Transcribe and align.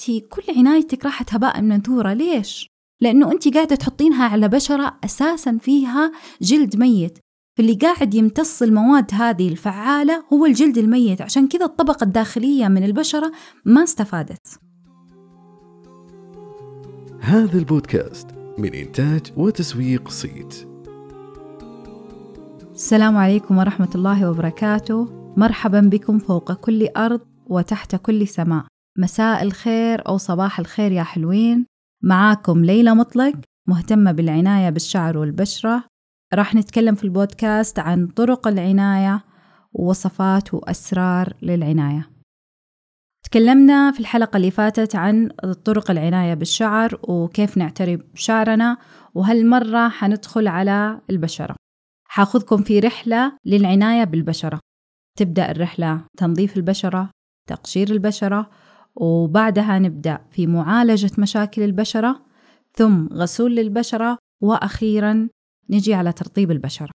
أنت 0.00 0.24
كل 0.28 0.42
عنايتك 0.56 1.04
راحت 1.04 1.34
هباء 1.34 1.60
منثورة 1.60 2.12
ليش؟ 2.12 2.66
لأنه 3.00 3.32
أنت 3.32 3.54
قاعدة 3.54 3.76
تحطينها 3.76 4.24
على 4.24 4.48
بشرة 4.48 4.98
أساسا 5.04 5.58
فيها 5.60 6.12
جلد 6.42 6.76
ميت. 6.76 7.18
فاللي 7.58 7.74
قاعد 7.74 8.14
يمتص 8.14 8.62
المواد 8.62 9.14
هذه 9.14 9.48
الفعالة 9.48 10.24
هو 10.32 10.46
الجلد 10.46 10.78
الميت. 10.78 11.20
عشان 11.22 11.48
كذا 11.48 11.64
الطبقة 11.64 12.04
الداخلية 12.04 12.68
من 12.68 12.84
البشرة 12.84 13.32
ما 13.64 13.82
استفادت. 13.82 14.58
هذا 17.20 17.58
البودكاست 17.58 18.26
من 18.58 18.74
إنتاج 18.74 19.32
وتسويق 19.36 20.08
صيت. 20.08 20.68
السلام 22.74 23.16
عليكم 23.16 23.58
ورحمة 23.58 23.90
الله 23.94 24.30
وبركاته. 24.30 25.08
مرحبا 25.36 25.80
بكم 25.80 26.18
فوق 26.18 26.52
كل 26.52 26.88
أرض 26.96 27.20
وتحت 27.46 27.96
كل 27.96 28.28
سماء. 28.28 28.69
مساء 28.98 29.42
الخير 29.42 30.08
أو 30.08 30.16
صباح 30.16 30.58
الخير 30.58 30.92
يا 30.92 31.02
حلوين. 31.02 31.66
معاكم 32.02 32.64
ليلى 32.64 32.94
مطلق 32.94 33.34
مهتمة 33.68 34.12
بالعناية 34.12 34.70
بالشعر 34.70 35.18
والبشرة. 35.18 35.84
راح 36.34 36.54
نتكلم 36.54 36.94
في 36.94 37.04
البودكاست 37.04 37.78
عن 37.78 38.06
طرق 38.06 38.48
العناية 38.48 39.24
ووصفات 39.72 40.54
وأسرار 40.54 41.36
للعناية. 41.42 42.10
تكلمنا 43.24 43.92
في 43.92 44.00
الحلقة 44.00 44.36
اللي 44.36 44.50
فاتت 44.50 44.96
عن 44.96 45.28
طرق 45.64 45.90
العناية 45.90 46.34
بالشعر 46.34 47.00
وكيف 47.02 47.56
نعتني 47.56 47.96
بشعرنا 47.96 48.78
وهالمرة 49.14 49.88
حندخل 49.88 50.48
على 50.48 51.00
البشرة. 51.10 51.56
حاخذكم 52.08 52.62
في 52.62 52.80
رحلة 52.80 53.32
للعناية 53.44 54.04
بالبشرة. 54.04 54.60
تبدأ 55.18 55.50
الرحلة 55.50 56.00
تنظيف 56.16 56.56
البشرة 56.56 57.10
تقشير 57.48 57.90
البشرة 57.90 58.50
وبعدها 59.00 59.78
نبدأ 59.78 60.20
في 60.30 60.46
معالجة 60.46 61.10
مشاكل 61.18 61.62
البشرة 61.62 62.22
ثم 62.72 63.06
غسول 63.06 63.56
للبشرة 63.56 64.18
وأخيرا 64.42 65.28
نجي 65.70 65.94
على 65.94 66.12
ترطيب 66.12 66.50
البشرة. 66.50 66.90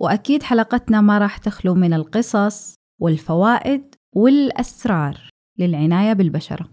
وأكيد 0.00 0.42
حلقتنا 0.42 1.00
ما 1.00 1.18
راح 1.18 1.38
تخلو 1.38 1.74
من 1.74 1.92
القصص 1.92 2.74
والفوائد 3.00 3.94
والأسرار 4.16 5.30
للعناية 5.58 6.12
بالبشرة. 6.12 6.70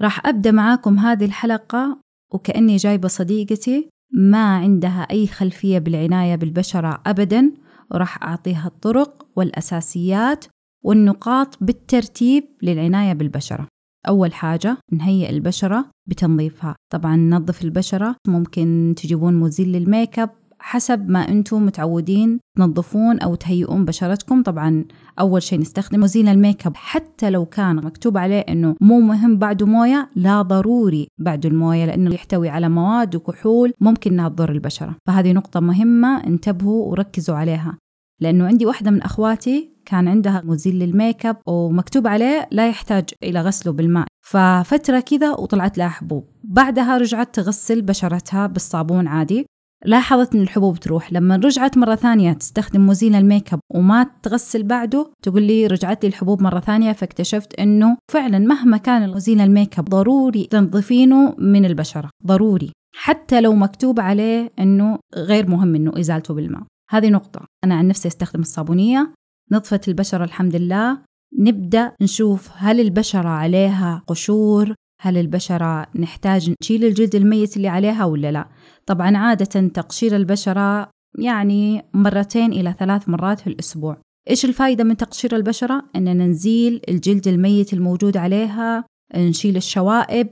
راح 0.00 0.26
أبدأ 0.26 0.50
معاكم 0.50 0.98
هذه 0.98 1.24
الحلقة 1.24 2.00
وكأني 2.32 2.76
جايبة 2.76 3.08
صديقتي 3.08 3.88
ما 4.12 4.56
عندها 4.56 5.00
أي 5.10 5.26
خلفية 5.26 5.78
بالعناية 5.78 6.36
بالبشرة 6.36 7.02
أبدا 7.06 7.52
وراح 7.90 8.22
أعطيها 8.22 8.66
الطرق 8.66 9.26
والأساسيات 9.36 10.44
والنقاط 10.84 11.58
بالترتيب 11.60 12.44
للعناية 12.62 13.12
بالبشرة. 13.12 13.68
أول 14.08 14.34
حاجة 14.34 14.78
نهيئ 14.92 15.30
البشرة 15.30 15.84
بتنظيفها. 16.06 16.76
طبعا 16.92 17.16
ننظف 17.16 17.64
البشرة 17.64 18.16
ممكن 18.28 18.94
تجيبون 18.96 19.34
مزيل 19.34 19.72
لل 19.72 19.87
make 19.87 20.18
up 20.18 20.30
حسب 20.58 21.08
ما 21.08 21.18
أنتم 21.18 21.66
متعودين 21.66 22.40
تنظفون 22.56 23.18
أو 23.18 23.34
تهيئون 23.34 23.84
بشرتكم. 23.84 24.42
طبعا 24.42 24.84
أول 25.20 25.42
شيء 25.42 25.60
نستخدم 25.60 26.00
مزيل 26.00 26.28
ال 26.28 26.36
make 26.36 26.66
up 26.66 26.76
حتى 26.76 27.30
لو 27.30 27.46
كان 27.46 27.76
مكتوب 27.76 28.18
عليه 28.18 28.40
أنه 28.40 28.76
مو 28.80 29.00
مهم 29.00 29.38
بعده 29.38 29.66
موية 29.66 30.10
لا 30.16 30.42
ضروري 30.42 31.08
بعده 31.18 31.48
الموية 31.48 31.84
لأنه 31.84 32.14
يحتوي 32.14 32.48
على 32.48 32.68
مواد 32.68 33.16
وكحول 33.16 33.72
ممكن 33.80 34.12
أنها 34.12 34.28
تضر 34.28 34.52
البشرة. 34.52 34.96
فهذه 35.06 35.32
نقطة 35.32 35.60
مهمة 35.60 36.26
انتبهوا 36.26 36.90
وركزوا 36.90 37.36
عليها. 37.36 37.78
لأنه 38.20 38.46
عندي 38.46 38.66
واحدة 38.66 38.90
من 38.90 39.02
أخواتي 39.02 39.75
كان 39.86 40.08
عندها 40.08 40.42
مزيل 40.44 40.78
لل 40.78 40.94
make 40.94 41.26
up 41.26 41.36
ومكتوب 41.46 42.06
عليه 42.06 42.48
لا 42.50 42.68
يحتاج 42.68 43.04
إلى 43.22 43.40
غسله 43.40 43.72
بالماء. 43.72 44.06
ففترة 44.26 45.00
كذا 45.00 45.30
وطلعت 45.30 45.78
لها 45.78 45.88
حبوب. 45.88 46.28
بعدها 46.44 46.98
رجعت 46.98 47.34
تغسل 47.34 47.82
بشرتها 47.82 48.46
بالصابون 48.46 49.06
عادي. 49.06 49.46
لاحظت 49.84 50.34
إن 50.34 50.40
الحبوب 50.42 50.80
تروح. 50.80 51.12
لما 51.12 51.36
رجعت 51.36 51.78
مرة 51.78 51.94
ثانية 51.94 52.32
تستخدم 52.32 52.86
مزيل 52.86 53.14
ال 53.14 53.22
make 53.22 53.52
up 53.52 53.60
وما 53.74 54.06
تغسل 54.22 54.62
بعده 54.62 55.10
تقول 55.22 55.42
لي 55.42 55.66
رجعت 55.66 56.04
لي 56.04 56.08
الحبوب 56.08 56.42
مرة 56.42 56.60
ثانية 56.60 56.92
فاكتشفت 56.92 57.60
إنه 57.60 57.96
فعلا 58.12 58.38
مهما 58.38 58.76
كان 58.76 59.10
مزيل 59.10 59.40
ال 59.40 59.48
make 59.48 59.78
up 59.78 59.84
ضروري 59.84 60.44
تنظفينه 60.44 61.34
من 61.38 61.64
البشرة. 61.64 62.10
ضروري. 62.26 62.72
حتى 62.96 63.40
لو 63.40 63.54
مكتوب 63.54 64.00
عليه 64.00 64.52
إنه 64.58 64.98
غير 65.14 65.50
مهم 65.50 65.74
إنه 65.74 66.00
إزالته 66.00 66.34
بالماء. 66.34 66.62
هذه 66.90 67.10
نقطة. 67.10 67.40
أنا 67.64 67.74
عن 67.74 67.88
نفسي 67.88 68.08
أستخدم 68.08 68.40
الصابونية. 68.40 69.12
نظفت 69.52 69.88
البشرة 69.88 70.24
الحمد 70.24 70.56
لله. 70.56 70.98
نبدأ 71.38 71.92
نشوف 72.02 72.50
هل 72.54 72.80
البشرة 72.80 73.28
عليها 73.28 74.02
قشور؟ 74.06 74.74
هل 75.00 75.18
البشرة 75.18 75.86
نحتاج 75.94 76.54
نشيل 76.62 76.84
الجلد 76.84 77.14
الميت 77.14 77.56
اللي 77.56 77.68
عليها 77.68 78.04
ولا 78.04 78.32
لا؟ 78.32 78.48
طبعا 78.86 79.16
عادة 79.16 79.68
تقشير 79.68 80.16
البشرة 80.16 80.90
يعني 81.18 81.82
مرتين 81.94 82.52
إلى 82.52 82.74
ثلاث 82.78 83.08
مرات 83.08 83.40
في 83.40 83.46
الأسبوع. 83.46 83.96
إيش 84.30 84.44
الفايدة 84.44 84.84
من 84.84 84.96
تقشير 84.96 85.36
البشرة؟ 85.36 85.84
أننا 85.96 86.26
نزيل 86.26 86.80
الجلد 86.88 87.28
الميت 87.28 87.72
الموجود 87.72 88.16
عليها 88.16 88.84
نشيل 89.16 89.56
الشوائب 89.56 90.28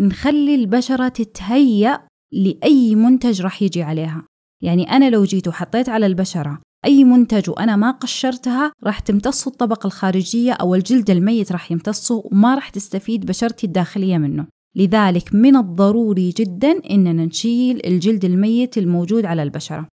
نخلي 0.00 0.54
البشرة 0.54 1.08
تتهيأ 1.08 2.00
لأي 2.32 2.94
منتج 2.94 3.42
راح 3.42 3.62
يجي 3.62 3.82
عليها. 3.82 4.24
يعني 4.62 4.90
أنا 4.90 5.10
لو 5.10 5.24
جيت 5.24 5.48
وحطيت 5.48 5.88
على 5.88 6.06
البشرة 6.06 6.60
أي 6.88 7.04
منتج 7.04 7.50
وأنا 7.50 7.76
ما 7.76 7.90
قشرتها 7.90 8.72
راح 8.84 8.98
تمتصه 8.98 9.48
الطبقة 9.48 9.86
الخارجية 9.86 10.52
أو 10.52 10.74
الجلد 10.74 11.10
الميت 11.10 11.52
راح 11.52 11.72
يمتصه 11.72 12.22
وما 12.24 12.54
راح 12.54 12.68
تستفيد 12.68 13.26
بشرتي 13.26 13.66
الداخلية 13.66 14.18
منه. 14.18 14.46
لذلك 14.76 15.34
من 15.34 15.56
الضروري 15.56 16.30
جدا 16.30 16.70
إننا 16.90 17.24
نشيل 17.24 17.86
الجلد 17.86 18.24
الميت 18.24 18.78
الموجود 18.78 19.24
على 19.24 19.42
البشرة. 19.42 19.88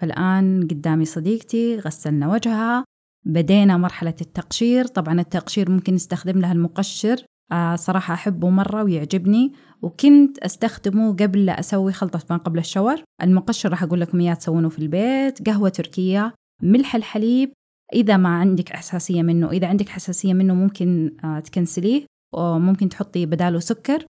فالآن 0.00 0.68
قدامي 0.70 1.04
صديقتي 1.04 1.76
غسلنا 1.76 2.32
وجهها 2.32 2.84
بدينا 3.26 3.76
مرحلة 3.76 4.16
التقشير. 4.20 4.86
طبعا 4.86 5.20
التقشير 5.20 5.70
ممكن 5.70 5.94
نستخدم 5.94 6.40
لها 6.40 6.52
المقشر. 6.52 7.24
آه 7.52 7.76
صراحة 7.76 8.14
أحبه 8.14 8.48
مرة 8.48 8.82
ويعجبني 8.82 9.52
وكنت 9.82 10.38
أستخدمه 10.38 11.12
قبل 11.12 11.46
لا 11.46 11.60
أسوي 11.60 11.92
خلطة 11.92 12.20
ما 12.30 12.36
قبل 12.36 12.58
الشاور. 12.58 13.02
المقشر 13.22 13.70
راح 13.70 13.82
أقول 13.82 14.00
لكم 14.00 14.20
إياه 14.20 14.34
تسوونه 14.34 14.68
في 14.68 14.78
البيت 14.78 15.48
قهوة 15.48 15.68
تركية 15.68 16.34
ملح 16.62 16.94
الحليب. 16.94 17.52
إذا 17.94 18.16
ما 18.16 18.28
عندك 18.28 18.68
حساسية 18.68 19.22
منه 19.22 19.50
إذا 19.50 19.66
عندك 19.66 19.88
حساسية 19.88 20.34
منه 20.34 20.54
ممكن 20.54 21.16
آه 21.24 21.40
تكنسليه 21.40 22.06
وممكن 22.34 22.88
تحطي 22.88 23.26
بداله 23.26 23.58
سكر. 23.58 24.04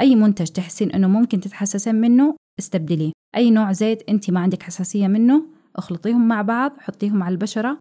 أي 0.00 0.14
منتج 0.14 0.46
تحسين 0.46 0.90
أنه 0.90 1.08
ممكن 1.08 1.40
تتحسسين 1.40 1.94
منه 1.94 2.36
استبدليه. 2.58 3.12
أي 3.36 3.50
نوع 3.50 3.72
زيت 3.72 4.08
أنت 4.08 4.30
ما 4.30 4.40
عندك 4.40 4.62
حساسية 4.62 5.08
منه 5.08 5.46
أخلطيهم 5.76 6.28
مع 6.28 6.42
بعض 6.42 6.72
حطيهم 6.78 7.22
على 7.22 7.32
البشرة 7.32 7.78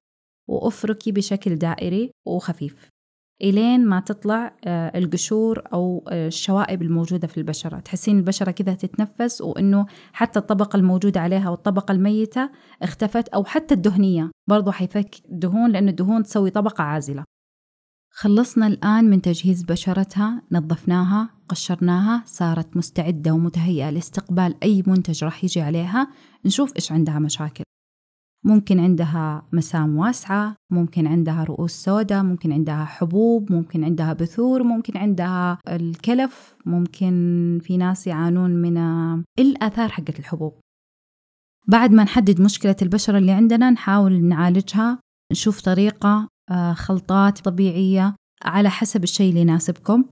وأفركي 0.49 1.11
بشكل 1.11 1.55
دائري 1.55 2.11
وخفيف. 2.27 2.94
إلين 3.41 3.85
ما 3.85 4.00
تطلع 4.00 4.56
آه، 4.66 4.97
القشور 4.97 5.63
أو 5.73 6.07
آه، 6.09 6.28
الشوائب 6.28 6.81
الموجودة 6.81 7.28
في 7.28 7.38
البشرة. 7.38 7.79
تحسين 7.79 8.18
البشرة 8.18 8.51
كذا 8.51 8.73
تتنفس 8.73 9.41
وإنه 9.41 9.85
حتى 10.13 10.40
الطبقة 10.40 10.78
الموجودة 10.78 11.19
عليها 11.19 11.50
والطبقة 11.50 11.91
الميتة 11.91 12.50
اختفت 12.81 13.28
أو 13.28 13.44
حتى 13.44 13.73
الدهنية 13.73 14.31
برضو 14.50 14.72
حيفك 14.72 15.16
الدهون 15.31 15.72
لأن 15.72 15.90
الدهون 15.90 16.23
تسوي 16.23 16.50
طبقة 16.50 16.81
عازلة. 16.84 17.23
خلصنا 18.12 18.68
الآن 18.68 19.09
من 19.09 19.22
تجهيز 19.22 19.63
بشرتها 19.63 20.41
نظفناها 20.52 21.29
قشرناها 21.50 22.23
صارت 22.25 22.78
مستعدة 22.78 23.31
ومتهيئة 23.31 23.90
لاستقبال 23.90 24.56
أي 24.63 24.84
منتج 24.88 25.23
راح 25.23 25.44
يجي 25.44 25.62
عليها. 25.62 26.07
نشوف 26.46 26.75
إيش 26.75 26.91
عندها 26.91 27.19
مشاكل. 27.19 27.65
ممكن 28.45 28.79
عندها 28.79 29.44
مسام 29.51 29.97
واسعة 29.97 30.56
ممكن 30.72 31.07
عندها 31.07 31.44
رؤوس 31.44 31.72
سوداء 31.72 32.23
ممكن 32.23 32.51
عندها 32.51 32.85
حبوب 32.85 33.51
ممكن 33.51 33.83
عندها 33.83 34.13
بثور 34.13 34.63
ممكن 34.63 34.97
عندها 34.97 35.57
الكلف 35.67 36.55
ممكن 36.66 37.59
في 37.64 37.78
ناس 37.78 38.08
يعانون 38.08 38.52
من 38.52 38.78
الآثار 39.40 39.90
حقت 39.90 40.20
الحبوب. 40.20 40.53
بعد 41.67 41.91
ما 41.91 42.03
نحدد 42.03 42.41
مشكلة 42.41 42.75
البشرة 42.81 43.17
اللي 43.17 43.31
عندنا 43.31 43.70
نحاول 43.70 44.23
نعالجها 44.23 44.99
نشوف 45.31 45.61
طريقة 45.61 46.28
آه، 46.52 46.73
خلطات 46.73 47.40
طبيعية 47.40 48.16
على 48.43 48.70
حسب 48.70 49.03
الشيء 49.03 49.29
اللي 49.29 49.41
يناسبكم. 49.41 50.05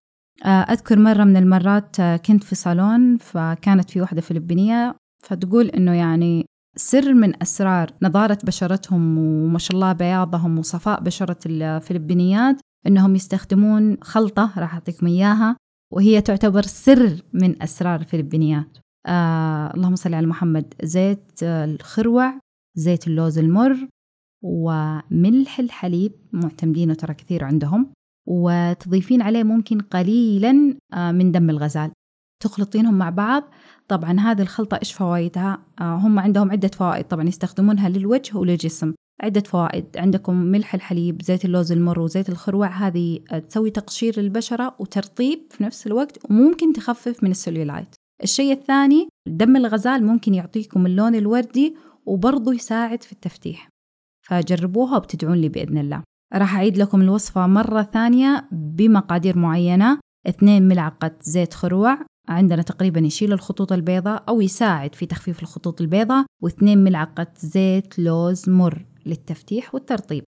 آه، 0.46 0.48
أذكر 0.48 1.00
مرة 1.00 1.24
من 1.24 1.38
المرات 1.38 2.00
آه، 2.00 2.18
كنت 2.18 2.44
في 2.44 2.56
صالون 2.56 3.18
فكانت 3.18 3.90
في 3.90 4.02
واحدة 4.02 4.22
فلبينية 4.22 4.96
فتقول 5.24 5.68
إنه 5.68 5.94
يعني 5.94 6.46
سر 6.76 7.14
من 7.14 7.42
أسرار 7.42 7.92
نضارة 8.02 8.38
بشرتهم 8.44 9.18
وما 9.18 9.60
شاء 9.60 9.76
الله 9.76 9.94
بياضهم 9.94 10.60
وصفاء 10.60 11.02
بشرة 11.02 11.38
الفلبينيات 11.46 12.60
إنهم 12.88 13.16
يستخدمون 13.16 13.98
خلطة 14.02 14.54
راح 14.58 14.74
أعطيكم 14.74 15.08
إياها 15.08 15.58
وهي 15.94 16.22
تعتبر 16.22 16.62
سر 16.62 17.22
من 17.34 17.62
أسرار 17.62 18.00
الفلبينيات. 18.00 18.78
آه 19.06 19.74
اللهم 19.74 19.96
صل 19.96 20.14
على 20.14 20.28
محمد. 20.28 20.74
زيت 20.84 21.44
الخروع 21.44 22.40
زيت 22.76 23.08
اللوز 23.08 23.38
المر 23.40 23.88
وملح 24.44 25.60
الحليب 25.60 26.12
معتمدينه 26.34 26.94
ترى 26.94 27.14
كثير 27.14 27.44
عندهم 27.44 27.94
وتضيفين 28.28 29.22
عليه 29.22 29.44
ممكن 29.44 29.80
قليلا 29.80 30.78
آه، 30.94 31.12
من 31.12 31.32
دم 31.32 31.50
الغزال. 31.50 31.92
تخلطينهم 32.44 32.94
مع 32.94 33.10
بعض. 33.10 33.44
طبعا 33.88 34.20
هذه 34.20 34.42
الخلطة 34.42 34.78
إيش 34.78 34.94
فوائدها؟ 34.94 35.62
آه، 35.82 35.96
هم 35.96 36.20
عندهم 36.20 36.52
عدة 36.52 36.68
فوائد. 36.68 37.06
طبعا 37.06 37.28
يستخدمونها 37.28 37.90
للوجه 37.90 38.38
وللجسم. 38.38 38.94
عدة 39.24 39.42
فوائد. 39.42 39.86
عندكم 39.98 40.36
ملح 40.36 40.74
الحليب 40.74 41.22
زيت 41.22 41.46
اللوز 41.46 41.72
المر 41.72 42.00
وزيت 42.00 42.30
الخروع. 42.30 42.68
هذه 42.68 43.20
تسوي 43.50 43.70
تقشير 43.70 44.20
للبشرة 44.20 44.76
وترطيب 44.80 45.40
في 45.50 45.64
نفس 45.64 45.88
الوقت 45.88 46.32
وممكن 46.32 46.74
تخفف 46.74 47.24
من 47.24 47.32
السليولايت 47.32 47.96
الشيء 48.24 48.52
الثاني 48.52 49.08
دم 49.28 49.56
الغزال 49.56 50.06
ممكن 50.06 50.34
يعطيكم 50.34 50.86
اللون 50.86 51.16
الوردي 51.16 51.76
وبرضه 52.06 52.54
يساعد 52.54 53.04
في 53.04 53.12
التفتيح. 53.12 53.70
فجربوها 54.28 54.98
وبتدعون 54.98 55.38
لي 55.38 55.50
بإذن 55.50 55.78
الله. 55.78 56.04
راح 56.34 56.56
أعيد 56.56 56.78
لكم 56.78 57.02
الوصفة 57.02 57.48
مرة 57.48 57.84
ثانية 57.84 58.48
بمقادير 58.52 59.38
معينة. 59.38 60.00
اثنين 60.28 60.68
ملعقة 60.68 61.12
زيت 61.22 61.54
خروع 61.54 61.98
عندنا 62.28 62.62
تقريبا 62.62 63.00
يشيل 63.00 63.34
الخطوط 63.34 63.72
البيضاء 63.72 64.24
أو 64.30 64.42
يساعد 64.42 64.96
في 64.96 65.06
تخفيف 65.06 65.44
الخطوط 65.44 65.82
البيضاء 65.82 66.26
واثنين 66.42 66.84
ملعقة 66.84 67.28
زيت 67.38 68.00
لوز 68.00 68.50
مر 68.50 68.86
للتفتيح 69.06 69.76
والترطيب. 69.76 70.24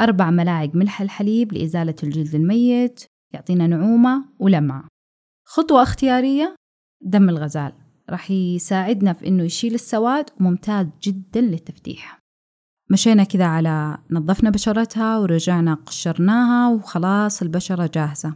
أربع 0.00 0.30
ملاعق 0.30 0.70
ملح 0.74 1.00
الحليب 1.00 1.52
لإزالة 1.52 1.94
الجلد 2.02 2.34
الميت 2.34 3.04
يعطينا 3.34 3.66
نعومة 3.66 4.24
ولمعة. 4.38 4.88
خطوة 5.46 5.82
اختيارية 5.82 6.54
دم 7.02 7.28
الغزال. 7.28 7.72
راح 8.10 8.30
يساعدنا 8.30 9.12
في 9.12 9.26
إنه 9.28 9.42
يشيل 9.42 9.74
السواد 9.74 10.30
وممتاز 10.40 10.86
جدا 11.02 11.40
للتفتيح. 11.40 12.18
مشينا 12.90 13.24
كذا 13.24 13.44
على 13.44 13.98
نظفنا 14.10 14.50
بشرتها 14.50 15.18
ورجعنا 15.18 15.74
قشرناها 15.74 16.74
وخلاص 16.74 17.42
البشرة 17.42 17.90
جاهزة. 17.94 18.34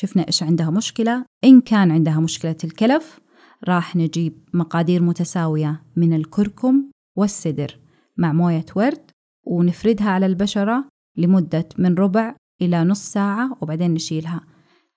شفنا 0.00 0.26
إيش 0.26 0.42
عندها 0.42 0.70
مشكلة. 0.70 1.24
إن 1.44 1.60
كان 1.60 1.90
عندها 1.90 2.20
مشكلة 2.20 2.56
الكلف 2.64 3.20
راح 3.68 3.96
نجيب 3.96 4.48
مقادير 4.54 5.02
متساوية 5.02 5.82
من 5.96 6.12
الكركم 6.12 6.90
والسدر 7.16 7.78
مع 8.16 8.32
موية 8.32 8.64
ورد 8.76 9.10
ونفردها 9.46 10.10
على 10.10 10.26
البشرة 10.26 10.84
لمدة 11.16 11.68
من 11.78 11.94
ربع 11.94 12.34
إلى 12.62 12.84
نص 12.84 13.12
ساعة 13.12 13.56
وبعدين 13.60 13.94
نشيلها. 13.94 14.40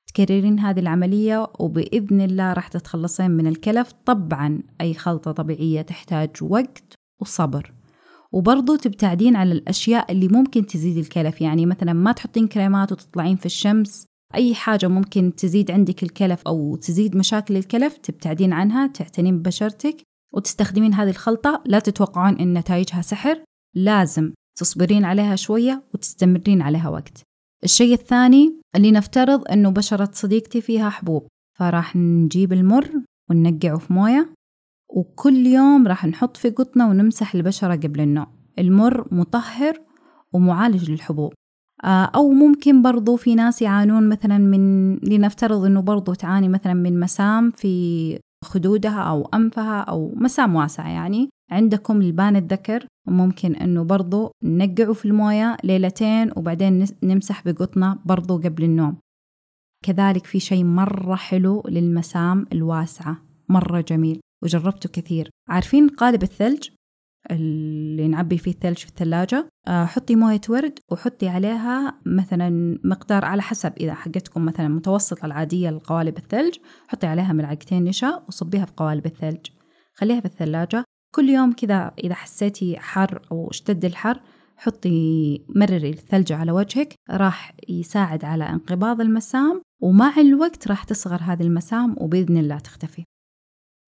تكررين 0.08 0.60
هذه 0.60 0.80
العملية 0.80 1.48
وبإذن 1.60 2.22
الله 2.22 2.54
راح 2.54 2.68
تتخلصين 2.68 3.32
من 3.32 3.48
الكلف. 3.48 3.92
طبعا 4.06 4.64
أي 4.82 4.94
خلطة 4.94 5.32
طبيعية 5.32 5.82
تحتاج 5.82 6.30
وقت 6.42 6.94
وصبر. 7.22 7.74
وبرضو 8.32 8.76
تبتعدين 8.76 9.36
على 9.36 9.52
الأشياء 9.52 10.12
اللي 10.12 10.28
ممكن 10.28 10.66
تزيد 10.66 10.98
الكلف. 10.98 11.42
يعني 11.42 11.66
مثلا 11.66 11.94
ما 11.94 12.12
تحطين 12.12 12.48
كريمات 12.48 12.92
وتطلعين 12.92 13.36
في 13.36 13.46
الشمس 13.46 14.11
أي 14.36 14.56
حاجة 14.56 14.88
ممكن 14.88 15.36
تزيد 15.36 15.72
عندك 15.72 16.04
الكلف 16.04 16.42
أو 16.48 16.76
تزيد 16.76 17.16
مشاكل 17.16 17.58
الكلف 17.58 17.98
تبتعدين 17.98 18.54
عنها 18.54 18.88
تعتنين 18.88 19.38
ببشرتك 19.40 20.02
وتستخدمين 20.34 20.94
هذه 20.94 21.10
الخلطة. 21.10 21.64
لا 21.66 21.80
تتوقعون 21.80 22.38
إن 22.40 22.58
نتائجها 22.58 23.02
سحر 23.02 23.44
لازم 23.76 24.34
تصبرين 24.60 25.06
عليها 25.06 25.36
شوية 25.36 25.84
وتستمرين 25.94 26.62
عليها 26.62 26.90
وقت. 26.90 27.24
الشيء 27.64 27.94
الثاني 27.94 28.62
اللي 28.76 28.92
نفترض 28.92 29.52
أنه 29.52 29.70
بشرة 29.70 30.10
صديقتي 30.14 30.62
فيها 30.62 30.90
حبوب 30.90 31.28
فراح 31.60 31.96
نجيب 31.96 32.54
المر 32.54 32.90
وننقعه 33.30 33.78
في 33.78 33.94
موية 33.94 34.34
وكل 34.90 35.48
يوم 35.48 35.88
راح 35.88 36.06
نحط 36.06 36.38
في 36.38 36.50
قطنة 36.50 36.90
ونمسح 36.90 37.36
البشرة 37.36 37.76
قبل 37.76 38.02
النوم. 38.02 38.28
المر 38.60 39.08
مطهر 39.14 39.82
ومعالج 40.34 40.92
للحبوب. 40.92 41.34
أو 41.86 42.32
ممكن 42.32 42.82
برضو 42.82 43.16
في 43.16 43.36
ناس 43.36 43.62
يعانون 43.62 44.10
مثلا 44.10 44.38
من 44.38 44.96
لنفترض 44.96 45.66
أنه 45.66 45.82
برضو 45.82 46.14
تعاني 46.14 46.50
مثلا 46.50 46.74
من 46.74 47.00
مسام 47.00 47.52
في 47.52 48.20
خدودها 48.46 49.02
أو 49.02 49.30
أنفها 49.34 49.82
أو 49.82 50.12
مسام 50.16 50.56
واسعة 50.56 50.90
يعني. 50.90 51.30
عندكم 51.52 52.02
البان 52.02 52.36
الذكر 52.36 52.86
ممكن 53.08 53.56
أنه 53.56 53.84
برضو 53.84 54.32
ننقعه 54.44 54.94
في 54.94 55.06
الموية 55.06 55.58
ليلتين 55.64 56.32
وبعدين 56.36 56.86
نمسح 57.04 57.44
بقطنة 57.46 57.98
برضو 58.06 58.38
قبل 58.38 58.64
النوم. 58.64 58.98
كذلك 59.86 60.26
في 60.26 60.40
شيء 60.40 60.64
مرة 60.64 61.16
حلو 61.16 61.64
للمسام 61.68 62.46
الواسعة 62.54 63.18
مرة 63.50 63.82
جميل 63.82 64.20
وجربته 64.44 64.90
كثير. 64.90 65.30
عارفين 65.50 65.88
قالب 65.88 66.24
الثلج؟ 66.24 66.70
اللي 67.32 68.08
نعبي 68.08 68.38
فيه 68.38 68.52
الثلج 68.52 68.78
في 68.78 68.90
الثلاجة. 68.90 69.50
آه، 69.68 69.86
حطي 69.86 70.16
موية 70.16 70.42
ورد 70.50 70.80
وحطي 70.92 71.28
عليها 71.28 72.00
مثلا 72.06 72.80
مقدار 72.84 73.26
على 73.26 73.42
حسب 73.42 73.74
إذا 73.80 73.94
حقتكم 73.94 74.46
مثلا 74.46 74.68
متوسطة 74.68 75.26
العادية 75.26 75.70
لقوالب 75.70 76.18
الثلج 76.18 76.58
حطي 76.88 77.08
عليها 77.08 77.34
ملعقتين 77.34 77.84
نشا 77.84 78.24
وصبيها 78.28 78.66
في 78.66 78.72
قوالب 78.78 79.06
الثلج. 79.06 79.48
خليها 79.94 80.20
في 80.20 80.26
الثلاجة. 80.26 80.84
كل 81.16 81.30
يوم 81.30 81.52
كذا 81.52 81.92
إذا 82.04 82.14
حسيتي 82.14 82.80
حر 82.80 83.22
أو 83.32 83.50
اشتد 83.50 83.86
الحر 83.86 84.22
حطي 84.58 85.46
مرري 85.56 85.90
الثلج 85.90 86.32
على 86.32 86.52
وجهك. 86.52 86.96
راح 87.10 87.54
يساعد 87.70 88.26
على 88.26 88.50
انقباض 88.50 89.02
المسام 89.02 89.62
ومع 89.82 90.14
الوقت 90.18 90.68
راح 90.68 90.84
تصغر 90.84 91.20
هذه 91.22 91.44
المسام 91.44 91.96
وبإذن 91.98 92.38
الله 92.38 92.60
تختفي. 92.60 93.04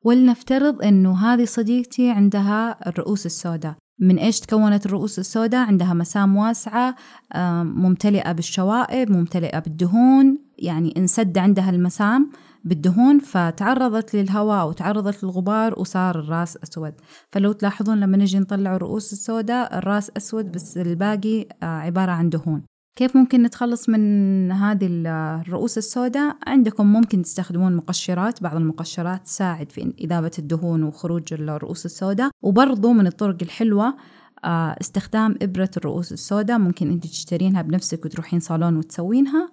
ولنفترض 0.04 0.82
أنه 0.84 1.18
هذه 1.18 1.46
صديقتي 1.46 2.10
عندها 2.10 2.90
الرؤوس 2.90 3.26
السوداء. 3.26 3.76
من 4.00 4.18
إيش 4.18 4.40
تكونت 4.40 4.86
الرؤوس 4.86 5.20
السوداء؟ 5.20 5.68
عندها 5.68 5.94
مسام 5.94 6.38
واسعة 6.38 6.96
ممتلئة 7.64 8.32
بالشوائب 8.32 9.12
ممتلئة 9.12 9.60
بالدهون. 9.60 10.38
يعني 10.60 10.94
انسد 10.98 11.38
عندها 11.38 11.70
المسام 11.70 12.32
بالدهون 12.64 13.20
فتعرضت 13.20 14.16
للهواء 14.16 14.68
وتعرضت 14.68 15.24
للغبار 15.24 15.80
وصار 15.80 16.20
الرأس 16.20 16.58
أسود. 16.58 16.94
فلو 17.32 17.52
تلاحظون 17.52 18.00
لما 18.00 18.18
نجي 18.18 18.40
نطلع 18.40 18.76
الرؤوس 18.76 19.14
السوداء 19.14 19.78
الرأس 19.78 20.12
أسود 20.18 20.52
بس 20.52 20.78
الباقي 20.78 21.48
آه، 21.64 21.66
عبارة 21.66 22.12
عن 22.12 22.30
دهون. 22.30 22.64
كيف 22.96 23.18
ممكن 23.18 23.44
نتخلص 23.44 23.90
من 23.90 24.52
هذه 24.52 24.88
الرؤوس 24.92 25.78
السوداء؟ 25.78 26.38
عندكم 26.48 26.94
ممكن 26.94 27.22
تستخدمون 27.22 27.76
مقشرات 27.76 28.44
بعض 28.44 28.56
المقشرات 28.56 29.26
تساعد 29.26 29.72
في 29.72 29.94
إذابة 30.00 30.32
الدهون 30.40 30.84
وخروج 30.84 31.34
الرؤوس 31.34 31.86
السوداء. 31.86 32.30
وبرضو 32.44 32.94
من 32.94 33.08
الطرق 33.08 33.38
الحلوة 33.42 33.98
آه، 34.46 34.76
استخدام 34.82 35.36
إبرة 35.42 35.70
الرؤوس 35.78 36.12
السوداء. 36.12 36.58
ممكن 36.58 36.92
أنت 36.92 37.08
تشترينها 37.08 37.62
بنفسك 37.62 38.06
وتروحين 38.06 38.40
صالون 38.40 38.78
وتسوينها 38.78 39.52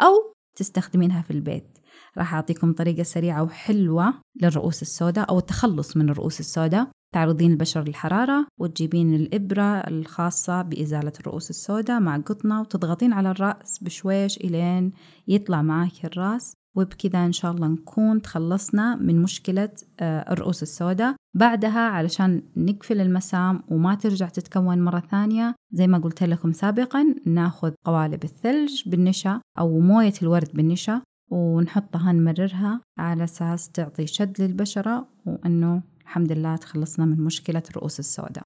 أو 0.00 0.34
تستخدمينها 0.56 1.22
في 1.22 1.30
البيت. 1.30 1.78
راح 2.18 2.34
أعطيكم 2.34 2.72
طريقة 2.72 3.02
سريعة 3.02 3.42
وحلوة 3.42 4.14
للرؤوس 4.42 4.82
السوداء 4.82 5.30
أو 5.30 5.38
التخلص 5.38 5.96
من 5.96 6.10
الرؤوس 6.10 6.40
السوداء. 6.40 6.90
تعرضين 7.14 7.50
البشرة 7.50 7.82
للحرارة 7.82 8.46
وتجيبين 8.58 9.14
الإبرة 9.14 9.62
الخاصة 9.62 10.62
بإزالة 10.62 11.12
الرؤوس 11.20 11.50
السوداء 11.50 12.00
مع 12.00 12.16
قطنة 12.16 12.60
وتضغطين 12.60 13.12
على 13.12 13.30
الرأس 13.30 13.78
بشويش 13.78 14.36
إلين 14.36 14.92
يطلع 15.28 15.62
معك 15.62 16.04
الرأس. 16.04 16.54
وبكذا 16.76 17.24
إن 17.26 17.32
شاء 17.32 17.52
الله 17.52 17.66
نكون 17.66 18.22
تخلصنا 18.22 18.96
من 18.96 19.22
مشكلة 19.22 19.68
آه، 20.00 20.32
الرؤوس 20.32 20.62
السوداء. 20.62 21.14
بعدها 21.34 21.80
علشان 21.80 22.42
نقفل 22.56 23.00
المسام 23.00 23.62
وما 23.68 23.94
ترجع 23.94 24.28
تتكون 24.28 24.84
مرة 24.84 25.00
ثانية 25.10 25.54
زي 25.72 25.86
ما 25.86 25.98
قلت 25.98 26.22
لكم 26.22 26.52
سابقا 26.52 27.14
ناخذ 27.26 27.72
قوالب 27.84 28.24
الثلج 28.24 28.88
بالنشا 28.88 29.40
أو 29.58 29.80
موية 29.80 30.12
الورد 30.22 30.48
بالنشا 30.54 31.02
ونحطها 31.30 32.12
نمررها 32.12 32.80
على 32.98 33.24
أساس 33.24 33.70
تعطي 33.70 34.06
شد 34.06 34.42
للبشرة 34.42 35.06
وأنه 35.26 35.82
الحمد 36.10 36.32
لله 36.32 36.56
تخلصنا 36.56 37.04
من 37.06 37.20
مشكلة 37.20 37.62
الرؤوس 37.70 37.98
السوداء. 37.98 38.44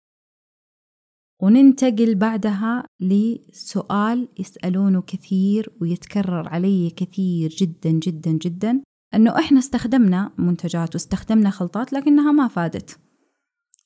وننتقل 1.43 2.15
بعدها 2.15 2.85
لسؤال 3.01 4.29
يسألونه 4.39 5.03
كثير 5.03 5.73
ويتكرر 5.81 6.49
علي 6.49 6.91
كثير 6.91 7.51
جدا 7.51 7.91
جدا 7.91 8.31
جدا 8.31 8.83
أنه 9.15 9.39
إحنا 9.39 9.59
استخدمنا 9.59 10.31
منتجات 10.39 10.95
واستخدمنا 10.95 11.51
خلطات 11.51 11.93
لكنها 11.93 12.33
ما 12.33 12.49
فادت. 12.49 12.99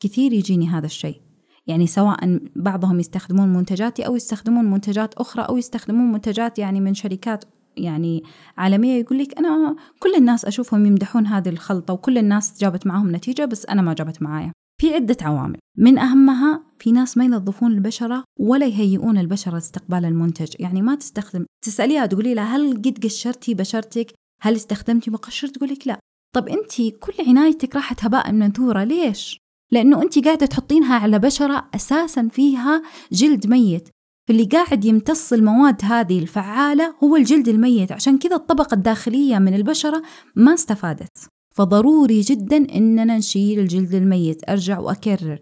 كثير 0.00 0.32
يجيني 0.32 0.68
هذا 0.68 0.86
الشيء. 0.86 1.20
يعني 1.66 1.86
سواء 1.86 2.40
بعضهم 2.56 3.00
يستخدمون 3.00 3.48
منتجاتي 3.48 4.06
أو 4.06 4.16
يستخدمون 4.16 4.64
منتجات 4.64 5.14
أخرى 5.14 5.42
أو 5.42 5.56
يستخدمون 5.56 6.12
منتجات 6.12 6.58
يعني 6.58 6.80
من 6.80 6.94
شركات 6.94 7.44
يعني 7.78 8.22
عالمية 8.56 9.00
يقول 9.00 9.18
لك 9.18 9.38
أنا 9.38 9.76
كل 10.00 10.14
الناس 10.14 10.44
أشوفهم 10.44 10.86
يمدحون 10.86 11.26
هذه 11.26 11.48
الخلطة 11.48 11.94
وكل 11.94 12.18
الناس 12.18 12.60
جابت 12.60 12.86
معهم 12.86 13.16
نتيجة 13.16 13.44
بس 13.44 13.66
أنا 13.66 13.82
ما 13.82 13.94
جابت 13.94 14.22
معايا. 14.22 14.52
في 14.80 14.94
عدة 14.94 15.16
عوامل. 15.20 15.58
من 15.78 15.98
أهمها 15.98 16.62
في 16.78 16.92
ناس 16.92 17.16
ما 17.16 17.24
ينظفون 17.24 17.72
البشرة 17.72 18.24
ولا 18.40 18.66
يهيئون 18.66 19.18
البشرة 19.18 19.54
لاستقبال 19.54 20.04
المنتج. 20.04 20.54
يعني 20.58 20.82
ما 20.82 20.94
تستخدم 20.94 21.44
تسأليها 21.64 22.06
تقولي 22.06 22.34
لها 22.34 22.56
هل 22.56 22.76
قد 22.76 23.04
قشرتي 23.04 23.54
بشرتك؟ 23.54 24.12
هل 24.42 24.54
استخدمتي 24.54 25.10
مقشر؟ 25.10 25.48
تقول 25.48 25.68
لك 25.68 25.86
لا. 25.86 25.98
طب 26.34 26.48
أنت 26.48 26.82
كل 27.00 27.12
عنايتك 27.26 27.76
راحت 27.76 28.04
هباء 28.04 28.32
منثورة 28.32 28.84
ليش؟ 28.84 29.38
لأنه 29.72 30.02
أنت 30.02 30.24
قاعدة 30.24 30.46
تحطينها 30.46 30.94
على 30.94 31.18
بشرة 31.18 31.68
أساسا 31.74 32.28
فيها 32.28 32.82
جلد 33.12 33.46
ميت. 33.46 33.88
فاللي 34.28 34.44
قاعد 34.44 34.84
يمتص 34.84 35.32
المواد 35.32 35.84
هذه 35.84 36.18
الفعالة 36.18 36.94
هو 37.04 37.16
الجلد 37.16 37.48
الميت. 37.48 37.92
عشان 37.92 38.18
كذا 38.18 38.36
الطبقة 38.36 38.74
الداخلية 38.74 39.38
من 39.38 39.54
البشرة 39.54 40.02
ما 40.36 40.54
استفادت. 40.54 41.28
فضروري 41.54 42.20
جدا 42.20 42.56
إننا 42.56 43.18
نشيل 43.18 43.58
الجلد 43.58 43.94
الميت. 43.94 44.50
أرجع 44.50 44.78
وأكرر. 44.78 45.38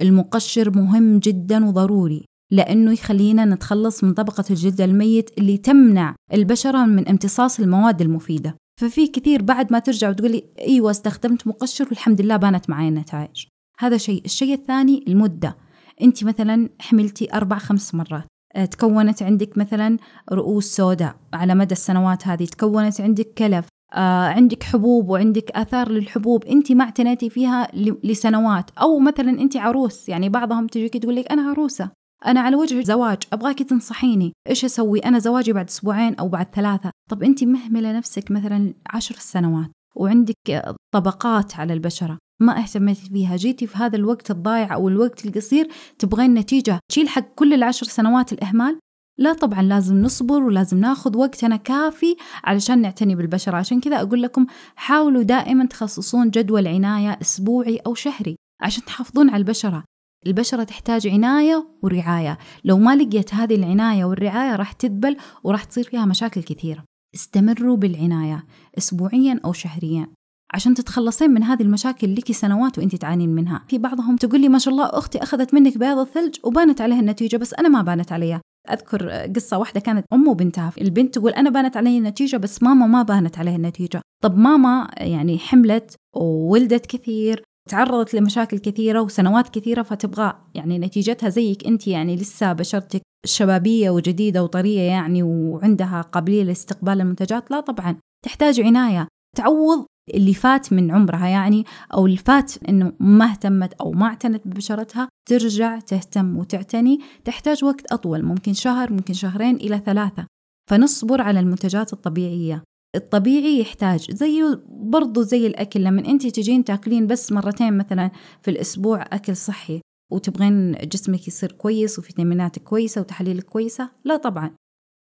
المقشر 0.00 0.76
مهم 0.76 1.18
جدا 1.18 1.66
وضروري 1.66 2.24
لأنه 2.50 2.92
يخلينا 2.92 3.44
نتخلص 3.44 4.04
من 4.04 4.14
طبقة 4.14 4.44
الجلد 4.50 4.80
الميت 4.80 5.30
اللي 5.38 5.58
تمنع 5.58 6.14
البشرة 6.32 6.84
من 6.84 7.08
امتصاص 7.08 7.60
المواد 7.60 8.00
المفيدة. 8.00 8.56
ففي 8.80 9.06
كثير 9.06 9.42
بعد 9.42 9.72
ما 9.72 9.78
ترجع 9.78 10.08
وتقولي 10.08 10.44
أيوة 10.58 10.90
استخدمت 10.90 11.46
مقشر 11.46 11.84
والحمد 11.84 12.20
لله 12.20 12.36
بانت 12.36 12.70
معي 12.70 12.88
النتائج 12.88 13.44
هذا 13.78 13.96
شيء. 13.96 14.24
الشيء 14.24 14.54
الثاني 14.54 15.04
المدة. 15.08 15.56
أنت 16.02 16.24
مثلا 16.24 16.68
حملتي 16.80 17.34
أربع 17.34 17.58
خمس 17.58 17.94
مرات 17.94 18.24
آه، 18.56 18.64
تكونت 18.64 19.22
عندك 19.22 19.58
مثلا 19.58 19.96
رؤوس 20.32 20.76
سوداء 20.76 21.16
على 21.34 21.54
مدى 21.54 21.72
السنوات 21.72 22.26
هذه 22.26 22.44
تكونت 22.44 23.00
عندك 23.00 23.34
كلف 23.38 23.66
آه 23.94 24.28
عندك 24.28 24.62
حبوب 24.62 25.08
وعندك 25.08 25.50
آثار 25.50 25.88
للحبوب 25.88 26.44
أنت 26.44 26.72
ما 26.72 26.84
اعتنيتي 26.84 27.30
فيها 27.30 27.68
لسنوات. 28.04 28.70
أو 28.70 28.98
مثلا 28.98 29.30
أنت 29.30 29.56
عروس 29.56 30.08
يعني 30.08 30.28
بعضهم 30.28 30.66
تجيك 30.66 30.96
تقول 30.96 31.16
لك 31.16 31.32
أنا 31.32 31.50
عروسة 31.50 31.90
أنا 32.26 32.40
على 32.40 32.56
وجه 32.56 32.80
زواج 32.80 33.18
أبغاكي 33.32 33.64
تنصحيني 33.64 34.32
إيش 34.48 34.64
أسوي؟ 34.64 34.98
أنا 34.98 35.18
زواجي 35.18 35.52
بعد 35.52 35.68
أسبوعين 35.68 36.14
أو 36.14 36.28
بعد 36.28 36.54
ثلاثة. 36.54 36.90
طب 37.10 37.22
أنت 37.22 37.44
مهملة 37.44 37.92
نفسك 37.96 38.30
مثلا 38.30 38.74
عشر 38.86 39.14
سنوات 39.14 39.70
وعندك 39.96 40.76
طبقات 40.94 41.56
على 41.56 41.72
البشرة. 41.72 42.18
ما 42.40 42.58
اهتميتي 42.58 43.08
فيها. 43.08 43.36
جيتي 43.36 43.66
في 43.66 43.78
هذا 43.78 43.96
الوقت 43.96 44.30
الضايع 44.30 44.74
أو 44.74 44.88
الوقت 44.88 45.26
القصير 45.26 45.68
تبغين 45.98 46.34
نتيجة. 46.34 46.78
تشيل 46.90 47.08
حق 47.08 47.34
كل 47.36 47.54
العشر 47.54 47.86
سنوات 47.86 48.32
الإهمال؟ 48.32 48.78
لا 49.18 49.32
طبعا 49.32 49.62
لازم 49.62 50.02
نصبر 50.02 50.42
ولازم 50.42 50.78
ناخذ 50.78 51.16
وقتنا 51.16 51.56
كافي 51.56 52.16
علشان 52.44 52.82
نعتني 52.82 53.14
بالبشرة 53.14 53.56
عشان 53.56 53.80
كذا 53.80 54.00
أقول 54.00 54.22
لكم 54.22 54.46
حاولوا 54.76 55.22
دائما 55.22 55.66
تخصصون 55.66 56.30
جدول 56.30 56.68
عناية 56.68 57.18
أسبوعي 57.22 57.76
أو 57.76 57.94
شهري 57.94 58.36
عشان 58.60 58.84
تحافظون 58.84 59.30
على 59.30 59.40
البشرة. 59.40 59.84
البشرة 60.26 60.64
تحتاج 60.64 61.08
عناية 61.08 61.68
ورعاية. 61.82 62.38
لو 62.64 62.78
ما 62.78 62.96
لقيت 62.96 63.34
هذه 63.34 63.54
العناية 63.54 64.04
والرعاية 64.04 64.56
راح 64.56 64.72
تذبل 64.72 65.16
وراح 65.44 65.64
تصير 65.64 65.84
فيها 65.84 66.04
مشاكل 66.04 66.42
كثيرة. 66.42 66.84
استمروا 67.14 67.76
بالعناية 67.76 68.44
أسبوعيا 68.78 69.40
أو 69.44 69.52
شهريا. 69.52 70.10
عشان 70.54 70.74
تتخلصين 70.74 71.30
من 71.30 71.42
هذه 71.42 71.62
المشاكل 71.62 72.14
لك 72.14 72.32
سنوات 72.32 72.78
وانت 72.78 72.96
تعانين 72.96 73.28
منها. 73.28 73.64
في 73.68 73.78
بعضهم 73.78 74.16
تقول 74.16 74.40
لي 74.40 74.48
ما 74.48 74.58
شاء 74.58 74.74
الله 74.74 74.86
أختي 74.86 75.22
أخذت 75.22 75.54
منك 75.54 75.78
بياض 75.78 75.98
الثلج 75.98 76.36
وبانت 76.44 76.80
عليها 76.80 77.00
النتيجة 77.00 77.36
بس 77.36 77.54
أنا 77.54 77.68
ما 77.68 77.82
بانت 77.82 78.12
عليها. 78.12 78.40
أذكر 78.70 79.10
قصة 79.10 79.58
واحدة 79.58 79.80
كانت 79.80 80.04
ام 80.12 80.28
وبنتها. 80.28 80.72
البنت 80.80 81.14
تقول 81.14 81.32
أنا 81.32 81.50
بانت 81.50 81.76
علي 81.76 81.98
النتيجة 81.98 82.36
بس 82.36 82.62
ماما 82.62 82.86
ما 82.86 83.02
بانت 83.02 83.38
عليها 83.38 83.56
النتيجة. 83.56 84.00
طب 84.22 84.38
ماما 84.38 84.88
يعني 84.96 85.38
حملت 85.38 85.94
وولدت 86.16 86.86
كثير 86.86 87.44
تعرضت 87.68 88.14
لمشاكل 88.14 88.58
كثيرة 88.58 89.00
وسنوات 89.00 89.48
كثيرة 89.48 89.82
فتبغى 89.82 90.34
يعني 90.54 90.78
نتيجتها 90.78 91.28
زيك 91.28 91.66
أنت 91.66 91.86
يعني 91.86 92.16
لسه 92.16 92.52
بشرتك 92.52 93.02
شبابية 93.26 93.90
وجديدة 93.90 94.42
وطرية 94.42 94.80
يعني 94.80 95.22
وعندها 95.22 96.00
قابلية 96.00 96.42
لاستقبال 96.42 97.00
المنتجات؟ 97.00 97.50
لا 97.50 97.60
طبعا. 97.60 97.96
تحتاج 98.24 98.60
عناية. 98.60 99.08
تعوض 99.36 99.86
اللي 100.14 100.34
فات 100.34 100.72
من 100.72 100.90
عمرها 100.90 101.28
يعني 101.28 101.64
أو 101.94 102.06
اللي 102.06 102.16
فات 102.16 102.52
إنه 102.68 102.92
ما 103.00 103.30
اهتمت 103.30 103.72
أو 103.72 103.92
ما 103.92 104.06
اعتنت 104.06 104.48
ببشرتها 104.48 105.08
ترجع 105.28 105.78
تهتم 105.78 106.36
وتعتني. 106.36 106.98
تحتاج 107.24 107.64
وقت 107.64 107.92
أطول 107.92 108.22
ممكن 108.22 108.52
شهر 108.52 108.92
ممكن 108.92 109.14
شهرين 109.14 109.56
إلى 109.56 109.82
ثلاثة. 109.86 110.26
فنصبر 110.70 111.20
على 111.20 111.40
المنتجات 111.40 111.92
الطبيعية. 111.92 112.64
الطبيعي 112.96 113.60
يحتاج 113.60 114.10
زيه 114.10 114.62
برضو 114.68 115.22
زي 115.22 115.46
الأكل 115.46 115.84
لما 115.84 116.04
أنت 116.04 116.26
تجين 116.26 116.64
تاكلين 116.64 117.06
بس 117.06 117.32
مرتين 117.32 117.78
مثلا 117.78 118.10
في 118.42 118.50
الأسبوع 118.50 119.02
أكل 119.02 119.36
صحي 119.36 119.80
وتبغين 120.12 120.72
جسمك 120.72 121.28
يصير 121.28 121.52
كويس 121.52 121.98
وفيتاميناتك 121.98 122.62
كويسة 122.62 123.00
وتحاليلك 123.00 123.44
كويسة 123.44 123.90
لا 124.04 124.16
طبعا. 124.16 124.50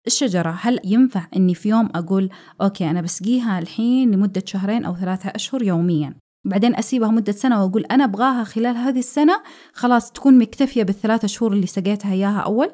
الشجرة 0.06 0.58
هل 0.60 0.80
ينفع 0.84 1.26
أني 1.36 1.54
في 1.54 1.68
يوم 1.68 1.88
أقول 1.94 2.30
okay 2.62 2.90
أنا 2.90 3.00
بسقيها 3.00 3.58
الحين 3.58 4.10
لمدة 4.10 4.42
شهرين 4.46 4.84
أو 4.84 4.96
ثلاثة 4.96 5.28
أشهر 5.28 5.62
يوميا 5.62 6.14
بعدين 6.44 6.76
أسيبها 6.76 7.08
مدة 7.08 7.32
سنة 7.32 7.64
وأقول 7.64 7.84
أنا 7.84 8.04
أبغاها 8.04 8.44
خلال 8.44 8.76
هذه 8.76 8.98
السنة 8.98 9.42
خلاص 9.72 10.12
تكون 10.12 10.38
مكتفية 10.38 10.82
بالثلاثة 10.82 11.28
شهور 11.28 11.52
اللي 11.52 11.66
سقيتها 11.66 12.12
إياها 12.12 12.40
أول؟ 12.40 12.70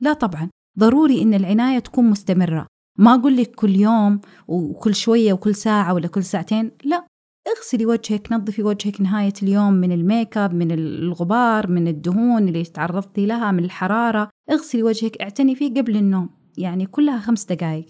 لا 0.00 0.12
طبعا 0.12 0.50
ضروري 0.78 1.22
إن 1.22 1.34
العناية 1.34 1.78
تكون 1.78 2.10
مستمرة. 2.10 2.66
ما 2.98 3.14
أقول 3.14 3.36
لك 3.36 3.54
كل 3.54 3.76
يوم 3.76 4.20
وكل 4.48 4.94
شوية 4.94 5.32
وكل 5.32 5.54
ساعة 5.54 5.94
ولا 5.94 6.08
كل 6.08 6.24
ساعتين 6.24 6.70
لا. 6.84 7.06
اغسلي 7.56 7.86
وجهك 7.86 8.32
نظفي 8.32 8.62
وجهك 8.62 9.00
نهاية 9.00 9.32
اليوم 9.42 9.72
من 9.72 9.92
ال 9.92 10.01
make 10.01 10.38
up 10.38 10.54
من 10.54 10.72
الغبار 10.72 11.70
من 11.70 11.88
الدهون 11.88 12.48
اللي 12.48 12.64
تعرضتي 12.64 13.26
لها 13.26 13.52
من 13.52 13.64
الحرارة. 13.64 14.30
اغسلي 14.50 14.82
وجهك 14.82 15.16
اعتني 15.20 15.54
فيه 15.54 15.74
قبل 15.74 15.96
النوم. 15.96 16.43
يعني 16.58 16.86
كلها 16.86 17.20
خمس 17.20 17.44
دقائق 17.44 17.86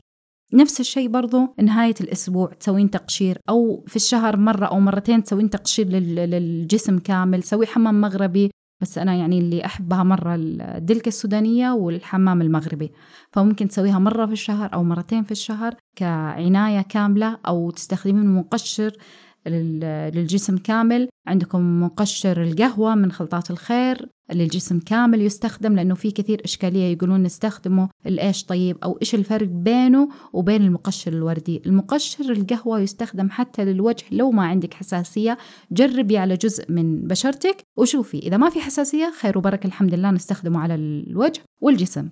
نفس 0.54 0.80
الشيء 0.80 1.08
برضو 1.08 1.54
نهاية 1.62 1.94
الأسبوع 2.00 2.52
تسوين 2.52 2.90
تقشير 2.90 3.38
أو 3.48 3.84
في 3.86 3.96
الشهر 3.96 4.36
مرة 4.36 4.66
أو 4.66 4.80
مرتين 4.80 5.24
تسوين 5.24 5.50
تقشير 5.50 5.86
للجسم 5.88 6.98
كامل 6.98 7.42
سوي 7.42 7.66
حمام 7.66 8.00
مغربي. 8.00 8.50
بس 8.82 8.98
أنا 8.98 9.14
يعني 9.14 9.38
اللي 9.38 9.64
أحبها 9.64 10.02
مرة 10.02 10.34
الدلكة 10.38 11.08
السودانية 11.08 11.72
والحمام 11.72 12.42
المغربي. 12.42 12.92
فممكن 13.32 13.68
تسويها 13.68 13.98
مرة 13.98 14.26
في 14.26 14.32
الشهر 14.32 14.74
أو 14.74 14.84
مرتين 14.84 15.24
في 15.24 15.32
الشهر 15.32 15.74
كعناية 15.96 16.82
كاملة 16.82 17.38
أو 17.46 17.70
تستخدمين 17.70 18.34
مقشر 18.34 18.92
للجسم 19.46 20.58
كامل. 20.58 21.08
عندكم 21.26 21.80
مقشر 21.82 22.42
القهوة 22.42 22.94
من 22.94 23.12
خلطات 23.12 23.50
الخير. 23.50 24.08
للجسم 24.32 24.78
كامل 24.78 25.22
يستخدم 25.22 25.74
لأنه 25.76 25.94
في 25.94 26.10
كثير 26.10 26.40
إشكالية 26.44 26.92
يقولون 26.92 27.22
نستخدمه. 27.22 27.88
الإيش 28.06 28.44
طيب؟ 28.44 28.78
أو 28.84 28.98
إيش 29.02 29.14
الفرق 29.14 29.48
بينه 29.48 30.08
وبين 30.32 30.62
المقشر 30.62 31.12
الوردي؟ 31.12 31.62
المقشر 31.66 32.32
القهوة 32.32 32.80
يستخدم 32.80 33.30
حتى 33.30 33.64
للوجه 33.64 34.04
لو 34.10 34.30
ما 34.30 34.46
عندك 34.46 34.74
حساسية. 34.74 35.38
جربي 35.72 36.18
على 36.18 36.36
جزء 36.36 36.72
من 36.72 37.00
بشرتك 37.00 37.56
وشوفي. 37.78 38.18
إذا 38.18 38.36
ما 38.36 38.50
في 38.50 38.60
حساسية 38.60 39.12
خير 39.20 39.38
وبركة 39.38 39.66
الحمد 39.66 39.94
لله 39.94 40.10
نستخدمه 40.10 40.60
على 40.60 40.74
الوجه 40.74 41.42
والجسم. 41.60 42.08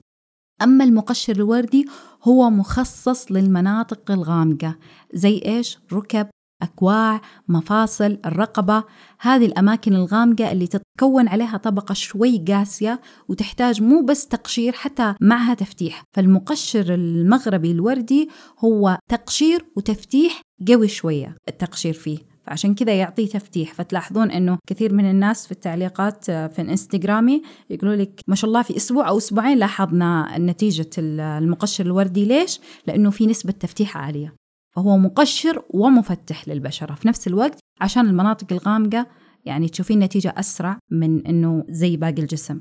أما 0.62 0.84
المقشر 0.84 1.36
الوردي 1.36 1.86
هو 2.22 2.50
مخصص 2.50 3.32
للمناطق 3.32 4.10
الغامقة. 4.10 4.76
زي 5.14 5.42
إيش؟ 5.44 5.78
ركب 5.92 6.26
أكواع، 6.62 7.20
مفاصل، 7.48 8.18
الرقبة، 8.26 8.84
هذه 9.20 9.46
الأماكن 9.46 9.94
الغامقة 9.94 10.52
اللي 10.52 10.66
تتكون 10.66 11.28
عليها 11.28 11.56
طبقة 11.56 11.92
شوي 11.92 12.44
قاسية 12.48 13.00
وتحتاج 13.28 13.82
مو 13.82 14.02
بس 14.02 14.26
تقشير 14.26 14.72
حتى 14.72 15.14
معها 15.20 15.54
تفتيح، 15.54 16.02
فالمقشر 16.16 16.94
المغربي 16.94 17.70
الوردي 17.70 18.28
هو 18.58 18.98
تقشير 19.10 19.64
وتفتيح 19.76 20.40
قوي 20.68 20.88
شوية 20.88 21.36
التقشير 21.48 21.92
فيه. 21.92 22.32
فعشان 22.46 22.74
كذا 22.74 22.92
يعطيه 22.92 23.26
تفتيح 23.26 23.74
فتلاحظون 23.74 24.30
إنه 24.30 24.58
كثير 24.66 24.94
من 24.94 25.10
الناس 25.10 25.46
في 25.46 25.52
التعليقات 25.52 26.24
في 26.24 26.58
الانستغرامي 26.58 27.42
يقولوا 27.70 27.96
لك 27.96 28.20
ما 28.28 28.34
شاء 28.34 28.48
الله 28.48 28.62
في 28.62 28.76
أسبوع 28.76 29.08
أو 29.08 29.18
أسبوعين 29.18 29.58
لاحظنا 29.58 30.38
نتيجة 30.38 30.90
المقشر 30.98 31.86
الوردي 31.86 32.24
ليش؟ 32.24 32.60
لأنه 32.86 33.10
في 33.10 33.26
نسبة 33.26 33.52
تفتيح 33.52 33.96
عالية 33.96 34.34
فهو 34.76 34.98
مقشر 34.98 35.62
ومفتح 35.70 36.48
للبشرة 36.48 36.94
في 36.94 37.08
نفس 37.08 37.26
الوقت 37.26 37.58
عشان 37.80 38.06
المناطق 38.06 38.52
الغامقة 38.52 39.06
يعني 39.44 39.68
تشوفين 39.68 39.98
نتيجة 39.98 40.34
أسرع 40.36 40.78
من 40.90 41.26
إنه 41.26 41.64
زي 41.68 41.96
باقي 41.96 42.22
الجسم. 42.22 42.60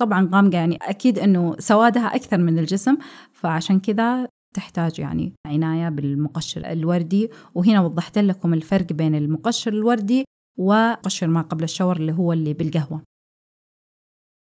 طبعا 0.00 0.30
غامقة 0.32 0.56
يعني 0.56 0.78
أكيد 0.82 1.18
إنه 1.18 1.56
سوادها 1.58 2.16
أكثر 2.16 2.38
من 2.38 2.58
الجسم 2.58 2.96
فعشان 3.32 3.80
كذا 3.80 4.28
تحتاج 4.54 4.98
يعني 4.98 5.34
عناية 5.46 5.88
بالمقشر 5.88 6.72
الوردي. 6.72 7.30
وهنا 7.54 7.80
وضحت 7.80 8.18
لكم 8.18 8.54
الفرق 8.54 8.92
بين 8.92 9.14
المقشر 9.14 9.72
الوردي 9.72 10.24
وقشر 10.58 11.26
ما 11.26 11.42
قبل 11.42 11.64
الشاور 11.64 11.96
اللي 11.96 12.12
هو 12.12 12.32
اللي 12.32 12.54
بالقهوة. 12.54 13.02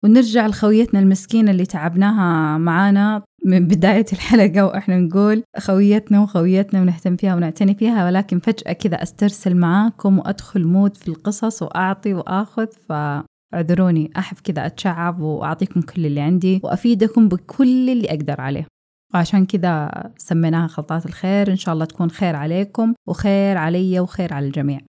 ونرجع 0.04 0.48
لخويتنا 0.48 1.00
المسكينة 1.00 1.52
اللي 1.52 1.66
تعبناها 1.66 2.58
معانا. 2.58 3.24
من 3.48 3.68
بداية 3.68 4.06
الحلقة 4.14 4.66
وإحنا 4.66 5.00
نقول 5.00 5.44
خويتنا 5.58 6.22
وخويتنا 6.22 6.82
ونهتم 6.82 7.16
فيها 7.16 7.36
ونعتني 7.36 7.76
فيها 7.76 8.06
ولكن 8.06 8.40
فجأة 8.40 8.74
كذا 8.74 9.04
أسترسل 9.04 9.56
معاكم 9.56 10.20
وأدخل 10.20 10.68
مود 10.68 10.98
في 10.98 11.08
القصص 11.08 11.62
وأعطي 11.62 12.14
وآخذ 12.14 12.68
فاعذروني 12.90 14.12
أحب 14.18 14.38
كذا 14.44 14.66
أتشعب 14.66 15.20
وأعطيكم 15.20 15.82
كل 15.82 16.06
اللي 16.06 16.22
عندي 16.22 16.62
وأفيدكم 16.64 17.28
بكل 17.28 17.90
اللي 17.90 18.08
أقدر 18.10 18.42
عليه. 18.42 18.68
وعشان 19.14 19.46
كذا 19.46 19.92
سميناها 20.18 20.68
خلطات 20.68 21.06
الخير 21.06 21.52
إن 21.52 21.56
شاء 21.56 21.74
الله 21.74 21.86
تكون 21.86 22.12
خير 22.12 22.36
عليكم 22.36 22.94
وخير 23.08 23.58
علي 23.58 24.00
وخير 24.00 24.34
على 24.34 24.48
الجميع. 24.48 24.80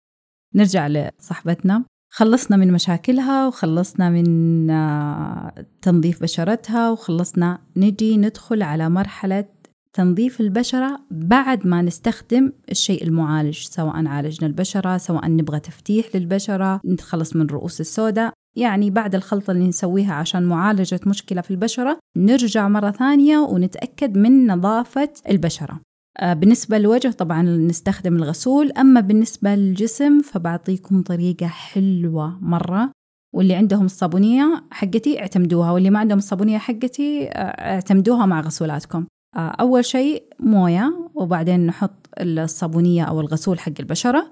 نرجع 0.54 0.86
لصاحبتنا 0.86 1.84
خلصنا 2.18 2.56
من 2.56 2.72
مشاكلها 2.72 3.46
وخلصنا 3.46 4.10
من 4.10 4.70
آه، 4.70 5.52
تنظيف 5.82 6.22
بشرتها 6.22 6.90
وخلصنا 6.90 7.58
نجي 7.76 8.16
ندخل 8.16 8.62
على 8.62 8.88
مرحلة 8.88 9.44
تنظيف 9.92 10.40
البشرة 10.40 11.00
بعد 11.10 11.66
ما 11.66 11.82
نستخدم 11.82 12.52
الشيء 12.70 13.04
المعالج 13.04 13.58
سواء 13.58 14.06
عالجنا 14.06 14.46
البشرة 14.46 14.96
سواء 14.96 15.26
نبغى 15.28 15.60
تفتيح 15.60 16.06
للبشرة 16.14 16.80
نتخلص 16.84 17.36
من 17.36 17.46
رؤوس 17.46 17.80
السوداء. 17.80 18.32
يعني 18.56 18.90
بعد 18.90 19.14
الخلطة 19.14 19.50
اللي 19.50 19.68
نسويها 19.68 20.14
عشان 20.14 20.42
معالجة 20.42 21.00
مشكلة 21.06 21.40
في 21.40 21.50
البشرة 21.50 21.98
نرجع 22.16 22.68
مرة 22.68 22.90
ثانية 22.90 23.38
ونتأكد 23.38 24.16
من 24.16 24.46
نظافة 24.46 25.10
البشرة. 25.30 25.80
بالنسبة 26.22 26.78
للوجه 26.78 27.08
طبعا 27.08 27.42
نستخدم 27.42 28.16
الغسول 28.16 28.72
أما 28.72 29.00
بالنسبة 29.00 29.54
للجسم 29.54 30.20
فبعطيكم 30.20 31.02
طريقة 31.02 31.46
حلوة 31.46 32.38
مرة 32.40 32.90
واللي 33.34 33.54
عندهم 33.54 33.84
الصابونية 33.84 34.64
حقتي 34.70 35.20
اعتمدوها 35.20 35.70
واللي 35.70 35.90
ما 35.90 35.98
عندهم 35.98 36.18
الصابونية 36.18 36.58
حقتي 36.58 37.28
آه، 37.28 37.74
اعتمدوها 37.74 38.26
مع 38.26 38.40
غسولاتكم. 38.40 39.06
آه، 39.36 39.38
أول 39.38 39.84
شيء 39.84 40.22
موية 40.40 41.10
وبعدين 41.14 41.66
نحط 41.66 42.08
الصابونية 42.20 43.04
أو 43.04 43.20
الغسول 43.20 43.58
حق 43.58 43.72
البشرة 43.80 44.30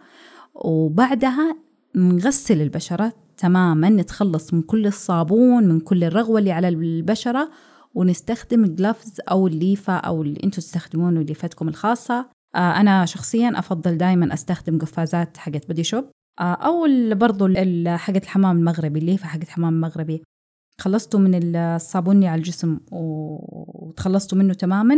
وبعدها 0.55 1.57
نغسل 1.95 2.63
البشرة 2.63 3.13
تماما 3.37 3.89
نتخلص 3.89 4.55
من 4.55 4.63
كل 4.63 4.87
الصابون 4.87 5.65
من 5.69 5.81
كل 5.81 6.05
الرغوة 6.05 6.39
اللي 6.39 6.53
على 6.53 6.69
البشرة 6.69 7.49
ونستخدم 7.97 8.65
الجلافز 8.65 9.21
أو 9.31 9.47
الليفة 9.47 9.97
أو 9.97 10.23
اللي 10.23 10.41
أنتم 10.45 10.57
تستخدمونه 10.57 11.23
ليفتكم 11.23 11.69
الخاصة. 11.69 12.27
آه، 12.55 12.59
أنا 12.59 13.07
شخصيا 13.07 13.59
أفضل 13.59 13.99
دائما 13.99 14.35
أستخدم 14.35 14.79
قفازات 14.79 15.37
حقت 15.37 15.69
بدي 15.69 15.85
شوب 15.85 16.05
آه، 16.41 16.43
أو 16.43 16.87
برضو 17.15 17.49
حقت 17.87 18.23
الحمام 18.23 18.59
المغربي 18.59 18.99
الليفة 18.99 19.27
حقت 19.27 19.43
الحمام 19.43 19.75
المغربي. 19.75 20.23
خلصتوا 20.81 21.21
من 21.21 21.57
الصابون 21.57 22.25
على 22.25 22.39
الجسم 22.39 22.79
وتخلصتوا 22.93 24.39
منه 24.39 24.55
تماما. 24.55 24.97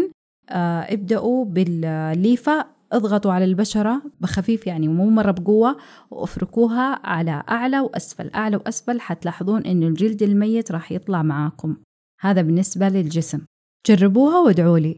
آه، 0.51 0.81
ابدأوا 0.81 1.45
بالليفة 1.45 2.67
اضغطوا 2.93 3.33
على 3.33 3.45
البشرة 3.45 4.03
بخفيف 4.21 4.67
يعني 4.67 4.89
مو 4.89 5.11
مرة 5.11 5.31
بقوة 5.31 5.77
وافركوها 6.11 7.07
على 7.07 7.43
أعلى 7.49 7.81
وأسفل. 7.81 8.31
أعلى 8.35 8.57
وأسفل 8.57 9.01
حتلاحظون 9.01 9.63
إنه 9.63 9.87
الجلد 9.87 10.23
الميت 10.23 10.73
راح 10.73 10.93
يطلع 10.93 11.23
معاكم. 11.23 11.77
هذا 12.21 12.43
بالنسبة 12.43 12.89
للجسم. 12.89 13.41
جربوها 13.87 14.41
وادعوا 14.41 14.79
لي. 14.79 14.97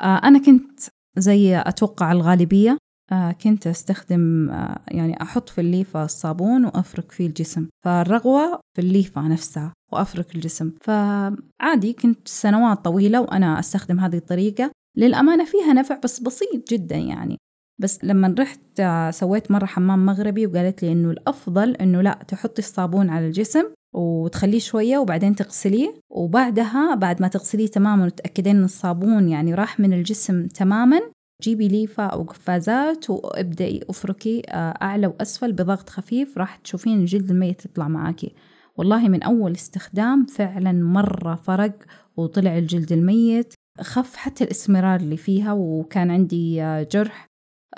آه 0.00 0.16
أنا 0.24 0.38
كنت 0.38 0.80
زي 1.18 1.58
أتوقع 1.58 2.12
الغالبية 2.12 2.78
آه 3.12 3.32
كنت 3.32 3.66
أستخدم 3.66 4.50
آه 4.50 4.80
يعني 4.88 5.22
أحط 5.22 5.48
في 5.48 5.60
الليفة 5.60 6.04
الصابون 6.04 6.64
وأفرك 6.64 7.12
فيه 7.12 7.26
الجسم. 7.26 7.68
فالرغوة 7.84 8.60
في 8.76 8.80
الليفة 8.82 9.28
نفسها 9.28 9.72
وأفرك 9.92 10.34
الجسم. 10.34 10.72
فعادي 10.80 11.92
كنت 12.02 12.28
سنوات 12.28 12.84
طويلة 12.84 13.20
وأنا 13.20 13.58
أستخدم 13.58 14.00
هذه 14.00 14.16
الطريقة. 14.16 14.70
للأمانة 14.96 15.44
فيها 15.44 15.72
نفع 15.72 16.00
بس 16.04 16.20
بسيط 16.20 16.70
جدا 16.70 16.96
يعني. 16.96 17.36
بس 17.80 18.04
لما 18.04 18.34
رحت 18.38 18.82
سويت 19.10 19.50
مرة 19.50 19.66
حمام 19.66 20.06
مغربي 20.06 20.46
وقالت 20.46 20.82
لي 20.82 20.92
إنه 20.92 21.10
الأفضل 21.10 21.70
إنه 21.76 22.00
لا 22.00 22.18
تحطي 22.28 22.58
الصابون 22.62 23.10
على 23.10 23.26
الجسم 23.26 23.64
وتخليه 23.94 24.58
شوية 24.58 24.98
وبعدين 24.98 25.34
تغسليه. 25.34 25.94
وبعدها 26.10 26.94
بعد 26.94 27.22
ما 27.22 27.28
تغسليه 27.28 27.66
تماما 27.66 28.04
وتأكدين 28.04 28.56
إن 28.56 28.64
الصابون 28.64 29.28
يعني 29.28 29.54
راح 29.54 29.80
من 29.80 29.92
الجسم 29.92 30.46
تماما 30.46 31.00
جيبي 31.42 31.68
ليفة 31.68 32.06
أو 32.06 32.22
قفازات 32.22 33.10
وابدأي 33.10 33.80
أفركي 33.90 34.42
آه، 34.48 34.74
أعلى 34.82 35.06
وأسفل 35.06 35.52
بضغط 35.52 35.88
خفيف 35.88 36.38
راح 36.38 36.56
تشوفين 36.56 37.00
الجلد 37.00 37.30
الميت 37.30 37.64
يطلع 37.64 37.88
معاكي. 37.88 38.32
والله 38.76 39.08
من 39.08 39.22
أول 39.22 39.52
استخدام 39.52 40.26
فعلا 40.26 40.72
مرة 40.72 41.34
فرق 41.34 41.72
وطلع 42.16 42.58
الجلد 42.58 42.92
الميت 42.92 43.54
خف 43.80 44.16
حتى 44.16 44.44
الإسمرار 44.44 45.00
اللي 45.00 45.16
فيها 45.16 45.52
وكان 45.52 46.10
عندي 46.10 46.62
آه، 46.62 46.82
جرح 46.92 47.26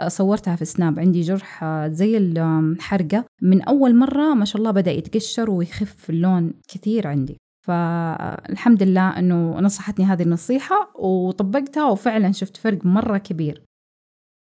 صورتها 0.07 0.57
في 0.57 0.65
سناب 0.65 0.99
عندي 0.99 1.21
جرح 1.21 1.65
آه، 1.65 1.89
زي 1.89 2.17
الحرقة. 2.17 3.25
من 3.43 3.63
أول 3.63 3.97
مرة 3.97 4.35
ما 4.35 4.45
شاء 4.45 4.57
الله 4.57 4.71
بدأ 4.71 4.91
يتقشر 4.91 5.51
ويخف 5.51 6.11
اللون 6.11 6.53
كثير 6.69 7.07
عندي. 7.07 7.37
فالحمد 7.67 8.83
لله 8.83 9.19
أنه 9.19 9.61
نصحتني 9.61 10.05
هذه 10.05 10.23
النصيحة 10.23 10.93
وطبقتها 10.99 11.91
وفعلا 11.91 12.33
شفت 12.33 12.57
فرق 12.57 12.87
مرة 12.87 13.19
كبير. 13.19 13.63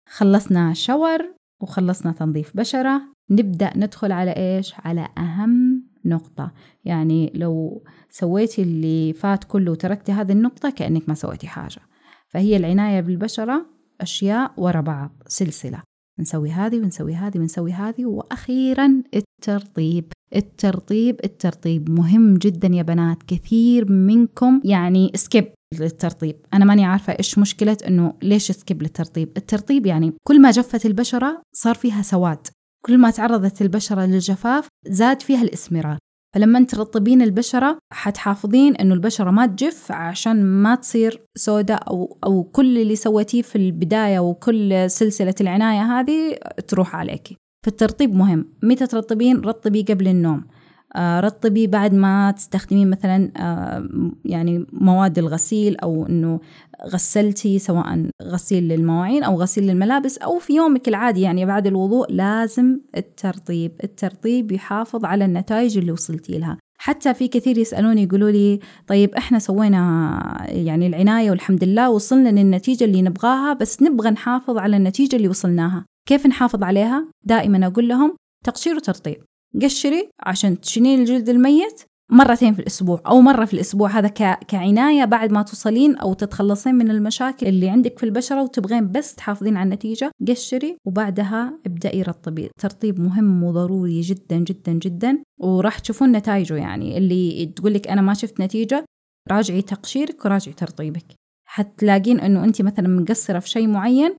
خلصنا 0.09 0.75
shower 0.75 1.35
وخلصنا 1.63 2.13
تنظيف 2.13 2.57
بشرة. 2.57 3.03
نبدأ 3.31 3.73
ندخل 3.77 4.13
على 4.13 4.31
إيش؟ 4.31 4.75
على 4.85 5.09
أهم 5.19 5.85
نقطة. 6.05 6.53
يعني 6.85 7.33
لو 7.35 7.85
سويتي 8.11 8.63
اللي 8.63 9.13
فات 9.13 9.45
كله 9.45 9.73
وتركتي 9.73 10.13
هذه 10.13 10.33
النقطة 10.33 10.71
كأنك 10.71 11.09
ما 11.09 11.15
سويتي 11.15 11.47
حاجة. 11.47 11.81
فهي 12.29 12.57
العناية 12.57 13.01
بالبشرة 13.01 13.74
أشياء 14.01 14.53
ورا 14.57 14.81
بعض 14.81 15.23
سلسلة. 15.27 15.83
نسوي 16.21 16.51
هذه 16.51 16.77
ونسوي 16.77 17.15
هذه 17.15 17.39
ونسوي 17.39 17.73
هذه 17.73 18.07
وأخيرا 18.07 19.03
الترطيب. 19.15 20.13
الترطيب 20.37 21.21
الترطيب 21.25 21.91
مهم 21.91 22.35
جدا 22.35 22.69
يا 22.69 22.83
بنات 22.83 23.23
كثير 23.23 23.93
منكم 23.93 24.61
يعني 24.65 25.13
skip 25.15 25.53
للترطيب. 25.81 26.37
أنا 26.55 26.65
ماني 26.65 26.85
عارفة 26.85 27.13
إيش 27.13 27.39
مشكلة 27.39 27.77
إنه 27.89 28.15
ليش 28.23 28.53
skip 28.53 28.83
للترطيب؟ 28.83 29.29
الترطيب 29.37 29.87
يعني 29.87 30.13
كل 30.29 30.41
ما 30.43 30.51
جفت 30.51 30.87
البشرة 30.87 31.43
صار 31.53 31.75
فيها 31.75 32.03
سواد. 32.03 32.47
كل 32.87 32.99
ما 32.99 33.11
تعرضت 33.11 33.63
البشرة 33.63 34.07
للجفاف 34.07 34.69
زاد 34.87 35.23
فيها 35.23 35.43
الإسمرار. 35.43 35.99
فلما 36.35 36.65
ترطبين 36.65 37.23
البشرة 37.23 37.79
حتحافظين 37.93 38.77
إنه 38.77 38.95
البشرة 38.95 39.31
ما 39.31 39.47
تجف 39.47 39.93
عشان 39.93 40.45
ما 40.45 40.75
تصير 40.75 41.21
سوداء 41.35 41.91
أو 41.91 42.19
أو 42.25 42.43
كل 42.43 42.79
اللي 42.79 42.97
سويتيه 42.97 43.43
في 43.43 43.57
البداية 43.57 44.19
وكل 44.19 44.91
سلسلة 44.91 45.35
العناية 45.41 45.83
هذه 45.83 46.37
تروح 46.69 46.97
عليكي. 46.97 47.37
فالترطيب 47.65 48.15
مهم. 48.15 48.49
متى 48.63 48.87
ترطبين؟ 48.87 49.41
رطبي 49.41 49.83
قبل 49.83 50.09
النوم. 50.09 50.45
آه، 50.97 51.21
رطبي 51.21 51.67
بعد 51.67 51.95
ما 51.95 52.31
تستخدمين 52.31 52.91
مثلا 52.91 53.31
آه، 53.37 53.89
يعني 54.25 54.67
مواد 54.73 55.19
الغسيل 55.19 55.77
أو 55.77 56.07
إنه 56.07 56.41
غسلتي 56.89 57.59
سواء 57.59 58.07
غسيل 58.23 58.69
للمواعين 58.69 59.23
أو 59.23 59.41
غسيل 59.41 59.65
للملابس 59.65 60.19
أو 60.19 60.39
في 60.39 60.53
يومك 60.53 60.89
العادي 60.89 61.21
يعني 61.21 61.47
بعد 61.47 61.67
الوضوء 61.67 62.13
لازم 62.13 62.81
الترطيب 62.97 63.73
الترطيب 63.85 64.53
يحافظ 64.53 65.05
على 65.05 65.25
النتائج 65.25 65.79
اللي 65.79 65.93
وصلتي 65.93 66.39
لها. 66.39 66.59
حتى 66.79 67.15
في 67.15 67.29
كثير 67.29 67.59
يسألوني 67.59 68.03
يقولوا 68.03 68.31
لي 68.31 68.61
طيب 68.87 69.15
إحنا 69.15 69.39
سوينا 69.39 70.47
يعني 70.49 70.87
العناية 70.87 71.31
والحمد 71.31 71.65
لله 71.65 71.91
وصلنا 71.91 72.29
للنتيجة 72.29 72.85
اللي 72.85 73.03
نبغاها 73.03 73.53
بس 73.53 73.83
نبغى 73.83 74.11
نحافظ 74.11 74.59
على 74.59 74.77
النتيجة 74.77 75.17
اللي 75.17 75.29
وصلناها. 75.29 75.85
كيف 76.09 76.27
نحافظ 76.27 76.63
عليها؟ 76.63 77.09
دائما 77.25 77.67
أقول 77.67 77.89
لهم 77.89 78.17
تقشير 78.45 78.77
وترطيب. 78.77 79.25
قشري 79.63 80.09
عشان 80.21 80.61
تشيلين 80.61 81.01
الجلد 81.01 81.29
الميت 81.29 81.83
مرتين 82.11 82.55
في 82.55 82.61
الأسبوع 82.61 83.03
أو 83.07 83.21
مرة 83.21 83.45
في 83.45 83.55
الأسبوع. 83.55 83.91
هذا 83.91 84.09
كعناية 84.49 85.05
بعد 85.05 85.33
ما 85.33 85.43
توصلين 85.43 85.97
أو 85.97 86.15
تتخلصين 86.15 86.75
من 86.75 86.91
المشاكل 86.91 87.47
اللي 87.47 87.69
عندك 87.69 87.99
في 87.99 88.07
البشرة 88.07 88.43
وتبغين 88.43 88.93
بس 88.93 89.15
تحافظين 89.15 89.57
على 89.57 89.65
النتيجة. 89.65 90.11
قشري 90.29 90.77
وبعدها 90.87 91.59
ابدأي 91.67 92.03
رطبي. 92.03 92.51
ترطيب 92.61 93.01
مهم 93.01 93.45
وضروري 93.45 94.01
جدا 94.01 94.37
جدا 94.37 94.73
جدا. 94.73 95.23
وراح 95.41 95.79
تشوفون 95.79 96.13
نتائجه 96.13 96.55
يعني. 96.55 96.99
اللي 96.99 97.47
تقولك 97.47 97.89
أنا 97.89 98.01
ما 98.01 98.15
شفت 98.15 98.41
نتيجة 98.41 98.85
راجعي 99.31 99.63
تقشيرك 99.63 100.25
وراجعي 100.25 100.55
ترطيبك. 100.55 101.07
حتلاقين 101.49 102.21
أنه 102.21 102.45
أنت 102.45 102.63
مثلا 102.63 102.89
مقصرة 102.89 103.39
في 103.39 103.49
شيء 103.49 103.67
معين 103.69 104.17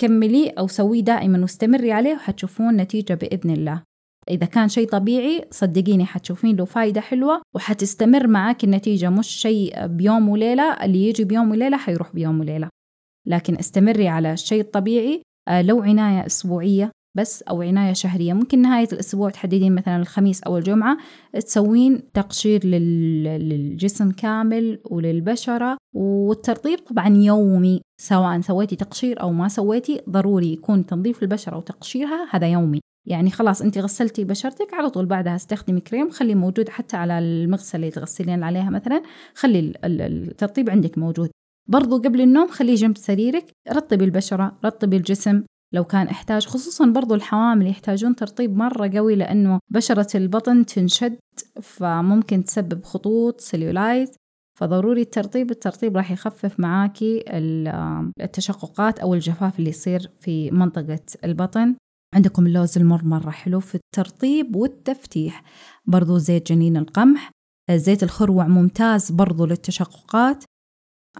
كمليه 0.00 0.52
أو 0.58 0.66
سويه 0.66 1.00
دائما 1.00 1.40
واستمري 1.40 1.92
عليه 1.92 2.14
وحتشوفون 2.14 2.76
نتيجة 2.76 3.14
بإذن 3.14 3.50
الله. 3.50 3.82
إذا 4.30 4.46
كان 4.46 4.68
شيء 4.68 4.88
طبيعي 4.88 5.44
صدقيني 5.50 6.04
حتشوفين 6.04 6.56
له 6.56 6.64
فايدة 6.64 7.00
حلوة 7.00 7.42
وحتستمر 7.54 8.26
معاك 8.26 8.64
النتيجة 8.64 9.10
مش 9.10 9.28
شيء 9.28 9.86
بيوم 9.86 10.28
وليلة 10.28 10.84
اللي 10.84 11.08
يجي 11.08 11.24
بيوم 11.24 11.50
وليلة 11.50 11.76
حيروح 11.76 12.12
بيوم 12.14 12.40
وليلة. 12.40 12.68
لكن 13.26 13.56
استمري 13.56 14.08
على 14.08 14.32
الشيء 14.32 14.60
الطبيعي 14.60 15.22
آه، 15.48 15.62
لو 15.62 15.82
عناية 15.82 16.26
أسبوعية 16.26 16.90
بس 17.14 17.42
أو 17.42 17.62
عناية 17.62 17.92
شهرية. 17.92 18.32
ممكن 18.32 18.62
نهاية 18.62 18.88
الأسبوع 18.92 19.30
تحددين 19.30 19.74
مثلا 19.74 19.96
الخميس 19.96 20.42
أو 20.42 20.58
الجمعة 20.58 20.96
تسوين 21.32 22.12
تقشير 22.12 22.66
للجسم 22.66 24.10
كامل 24.10 24.78
وللبشرة 24.84 25.76
والترطيب 25.94 26.78
طبعا 26.78 27.08
يومي. 27.08 27.80
سواء 28.00 28.40
سويتي 28.40 28.76
تقشير 28.76 29.20
أو 29.20 29.32
ما 29.32 29.48
سويتي 29.48 30.00
ضروري 30.10 30.52
يكون 30.52 30.86
تنظيف 30.86 31.22
البشرة 31.22 31.56
وتقشيرها 31.56 32.28
هذا 32.30 32.46
يومي. 32.46 32.80
يعني 33.06 33.30
خلاص 33.30 33.62
انت 33.62 33.78
غسلتي 33.78 34.24
بشرتك 34.24 34.74
على 34.74 34.90
طول 34.90 35.06
بعدها 35.06 35.36
استخدمي 35.36 35.80
كريم 35.80 36.10
خليه 36.10 36.34
موجود 36.34 36.68
حتى 36.68 36.96
على 36.96 37.18
المغسله 37.18 37.80
اللي 37.80 37.90
تغسلين 37.90 38.42
عليها 38.42 38.70
مثلا. 38.70 39.02
خلي 39.34 39.72
الترطيب 39.84 40.70
عندك 40.70 40.98
موجود. 40.98 41.30
برضو 41.68 41.98
قبل 41.98 42.20
النوم 42.20 42.48
خليه 42.48 42.74
جنب 42.74 42.96
سريرك 42.96 43.44
رطبي 43.72 44.04
البشرة 44.04 44.58
رطبي 44.64 44.96
الجسم. 44.96 45.42
لو 45.74 45.84
كان 45.84 46.06
إحتاج 46.06 46.46
خصوصا 46.46 46.86
برضو 46.86 47.14
الحوامل 47.14 47.66
يحتاجون 47.66 48.16
ترطيب 48.16 48.56
مرة 48.56 48.88
قوي 48.88 49.16
لأنه 49.16 49.60
بشرة 49.70 50.16
البطن 50.16 50.66
تنشد 50.66 51.16
فممكن 51.62 52.44
تسبب 52.44 52.84
خطوط 52.84 53.40
سليولايت 53.40 54.16
فضروري 54.58 55.02
الترطيب. 55.02 55.50
الترطيب 55.50 55.96
راح 55.96 56.10
يخفف 56.10 56.60
معاكي 56.60 57.24
التشققات 58.20 58.98
أو 58.98 59.14
الجفاف 59.14 59.58
اللي 59.58 59.70
يصير 59.70 60.10
في 60.18 60.50
منطقة 60.50 61.00
البطن. 61.24 61.74
عندكم 62.14 62.46
اللوز 62.46 62.78
المر 62.78 63.04
مرة 63.04 63.30
حلو 63.30 63.60
في 63.60 63.74
الترطيب 63.74 64.56
والتفتيح. 64.56 65.42
برضو 65.86 66.18
زيت 66.18 66.52
جنين 66.52 66.76
القمح. 66.76 67.30
زيت 67.70 68.02
الخروع 68.02 68.46
ممتاز 68.46 69.10
برضو 69.10 69.46
للتشققات. 69.46 70.44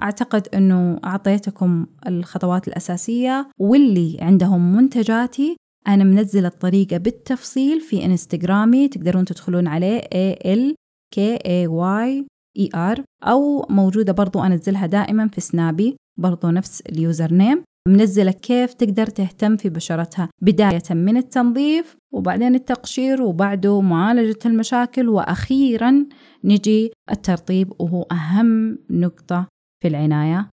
أعتقد 0.03 0.49
أنه 0.55 1.01
أعطيتكم 1.05 1.87
الخطوات 2.07 2.69
الأساسية 2.69 3.49
واللي 3.59 4.19
عندهم 4.21 4.73
منتجاتي. 4.73 5.57
أنا 5.89 6.05
منزلة 6.05 6.49
الطريقة 6.49 6.97
بالتفصيل 6.97 7.81
في 7.81 8.05
إنستغرامي 8.05 8.89
تقدرون 8.89 9.25
تدخلون 9.25 9.67
عليه 9.67 10.01
A 10.01 10.37
L 10.47 10.75
K 11.17 11.39
A 11.39 11.69
Y 11.69 12.25
E 12.59 12.69
R 12.97 13.01
أو 13.23 13.67
موجودة 13.71 14.13
برضو 14.13 14.43
أنزلها 14.43 14.87
دائما 14.87 15.29
في 15.29 15.41
سنابي 15.41 15.97
برضو 16.19 16.51
نفس 16.51 16.81
اليوزر 16.81 17.33
نيم. 17.33 17.65
منزلة 17.89 18.31
كيف 18.31 18.75
تقدر 18.75 19.07
تهتم 19.07 19.57
في 19.57 19.69
بشرتها 19.69 20.29
بداية 20.43 20.83
من 20.91 21.17
التنظيف 21.17 21.97
وبعدين 22.13 22.55
التقشير 22.55 23.23
وبعده 23.23 23.81
معالجة 23.81 24.39
المشاكل 24.47 25.09
وأخيرا 25.09 26.07
نجي 26.45 26.93
الترطيب 27.11 27.73
وهو 27.79 28.03
أهم 28.03 28.79
نقطة 28.91 29.47
في 29.85 29.89
العناية. 29.89 30.49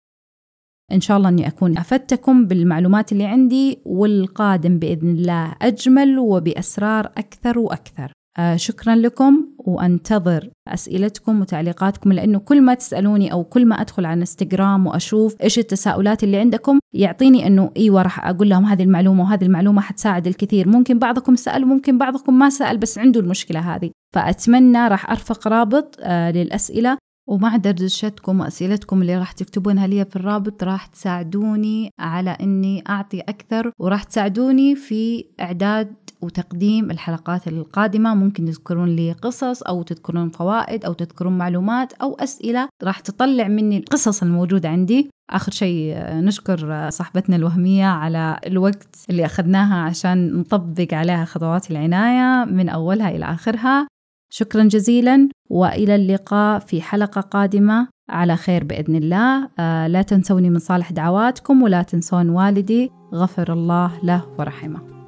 إن 0.92 1.02
شاء 1.02 1.18
الله 1.18 1.30
أني 1.30 1.48
أكون 1.48 1.78
أفدتكم 1.78 2.46
بالمعلومات 2.46 3.12
اللي 3.12 3.26
عندي 3.26 3.80
والقادم 3.86 4.80
بإذن 4.80 5.10
الله 5.10 5.56
أجمل 5.62 6.20
وبأسرار 6.20 7.06
أكثر 7.06 7.60
وأكثر. 7.60 8.12
آه 8.40 8.56
شكرا 8.56 8.96
لكم 8.96 9.48
وأنتظر 9.58 10.50
أسئلتكم 10.68 11.42
وتعليقاتكم 11.42 12.14
لأنه 12.14 12.40
كل 12.40 12.62
ما 12.62 12.74
تسألوني 12.74 13.32
أو 13.32 13.44
كل 13.44 13.66
ما 13.66 13.82
أدخل 13.82 14.06
على 14.06 14.20
إنستغرام 14.20 14.88
وأشوف 14.88 15.42
إيش 15.44 15.60
التساؤلات 15.60 16.24
اللي 16.24 16.38
عندكم 16.38 16.80
يعطيني 16.94 17.48
إنه 17.48 17.72
إيوه 17.78 18.02
راح 18.02 18.28
أقول 18.28 18.50
لهم 18.50 18.66
هذه 18.66 18.84
المعلومة 18.84 19.24
وهذه 19.24 19.44
المعلومة 19.44 19.82
حتساعد 19.82 20.28
الكثير. 20.28 20.68
ممكن 20.68 21.00
بعضكم 21.00 21.36
سأل 21.36 21.64
وممكن 21.64 21.98
بعضكم 21.98 22.40
ما 22.40 22.50
سأل 22.50 22.78
بس 22.78 22.98
عنده 22.98 23.20
المشكلة 23.20 23.60
هذه. 23.60 23.92
فأتمنى 24.16 24.88
راح 24.88 25.12
أرفق 25.12 25.48
رابط 25.48 25.96
آه 26.00 26.32
للأسئلة 26.32 26.98
ومع 27.30 27.56
دردشتكم 27.56 28.40
وأسئلتكم 28.40 29.02
اللي 29.02 29.18
راح 29.18 29.32
تكتبونها 29.32 29.88
لي 29.88 30.06
في 30.06 30.16
الرابط 30.16 30.64
راح 30.64 30.86
تساعدوني 30.86 31.90
على 32.00 32.30
أني 32.30 32.84
أعطي 32.90 33.20
أكثر 33.20 33.72
وراح 33.80 34.04
تساعدوني 34.04 34.76
في 34.76 35.26
إعداد 35.42 35.94
وتقديم 36.22 36.92
الحلقات 36.92 37.48
القادمة. 37.48 38.16
ممكن 38.16 38.46
تذكرون 38.46 38.90
لي 38.96 39.12
قصص 39.12 39.64
أو 39.64 39.82
تذكرون 39.82 40.30
فوائد 40.30 40.86
أو 40.86 40.94
تذكرون 40.94 41.38
معلومات 41.38 41.94
أو 41.94 42.16
أسئلة 42.16 42.70
راح 42.84 43.00
تطلع 43.00 43.48
مني 43.48 43.78
القصص 43.78 44.24
الموجودة 44.24 44.70
عندي. 44.70 45.10
آخر 45.30 45.52
شيء 45.52 45.96
نشكر 46.00 46.90
صاحبتنا 46.90 47.36
الوهمية 47.36 47.86
على 47.86 48.40
الوقت 48.48 48.96
اللي 49.10 49.26
أخذناها 49.26 49.76
عشان 49.76 50.40
نطبق 50.40 50.94
عليها 50.94 51.26
خطوات 51.26 51.72
العناية 51.72 52.46
من 52.46 52.70
أولها 52.70 53.10
إلى 53.10 53.26
آخرها. 53.26 53.88
شكرا 54.30 54.64
جزيلا 54.64 55.30
وإلى 55.50 55.96
اللقاء 55.96 56.60
في 56.60 56.82
حلقة 56.82 57.22
قادمة. 57.22 57.88
على 58.10 58.36
خير 58.36 58.64
بإذن 58.64 58.96
الله. 58.96 59.50
آه 59.60 59.88
لا 59.88 60.02
تنسوني 60.02 60.50
من 60.50 60.60
صالح 60.60 60.92
دعواتكم 60.92 61.62
ولا 61.62 61.82
تنسون 61.82 62.30
والدي 62.30 62.92
غفر 63.14 63.54
الله 63.54 63.92
له 64.04 64.26
ورحمه. 64.40 64.99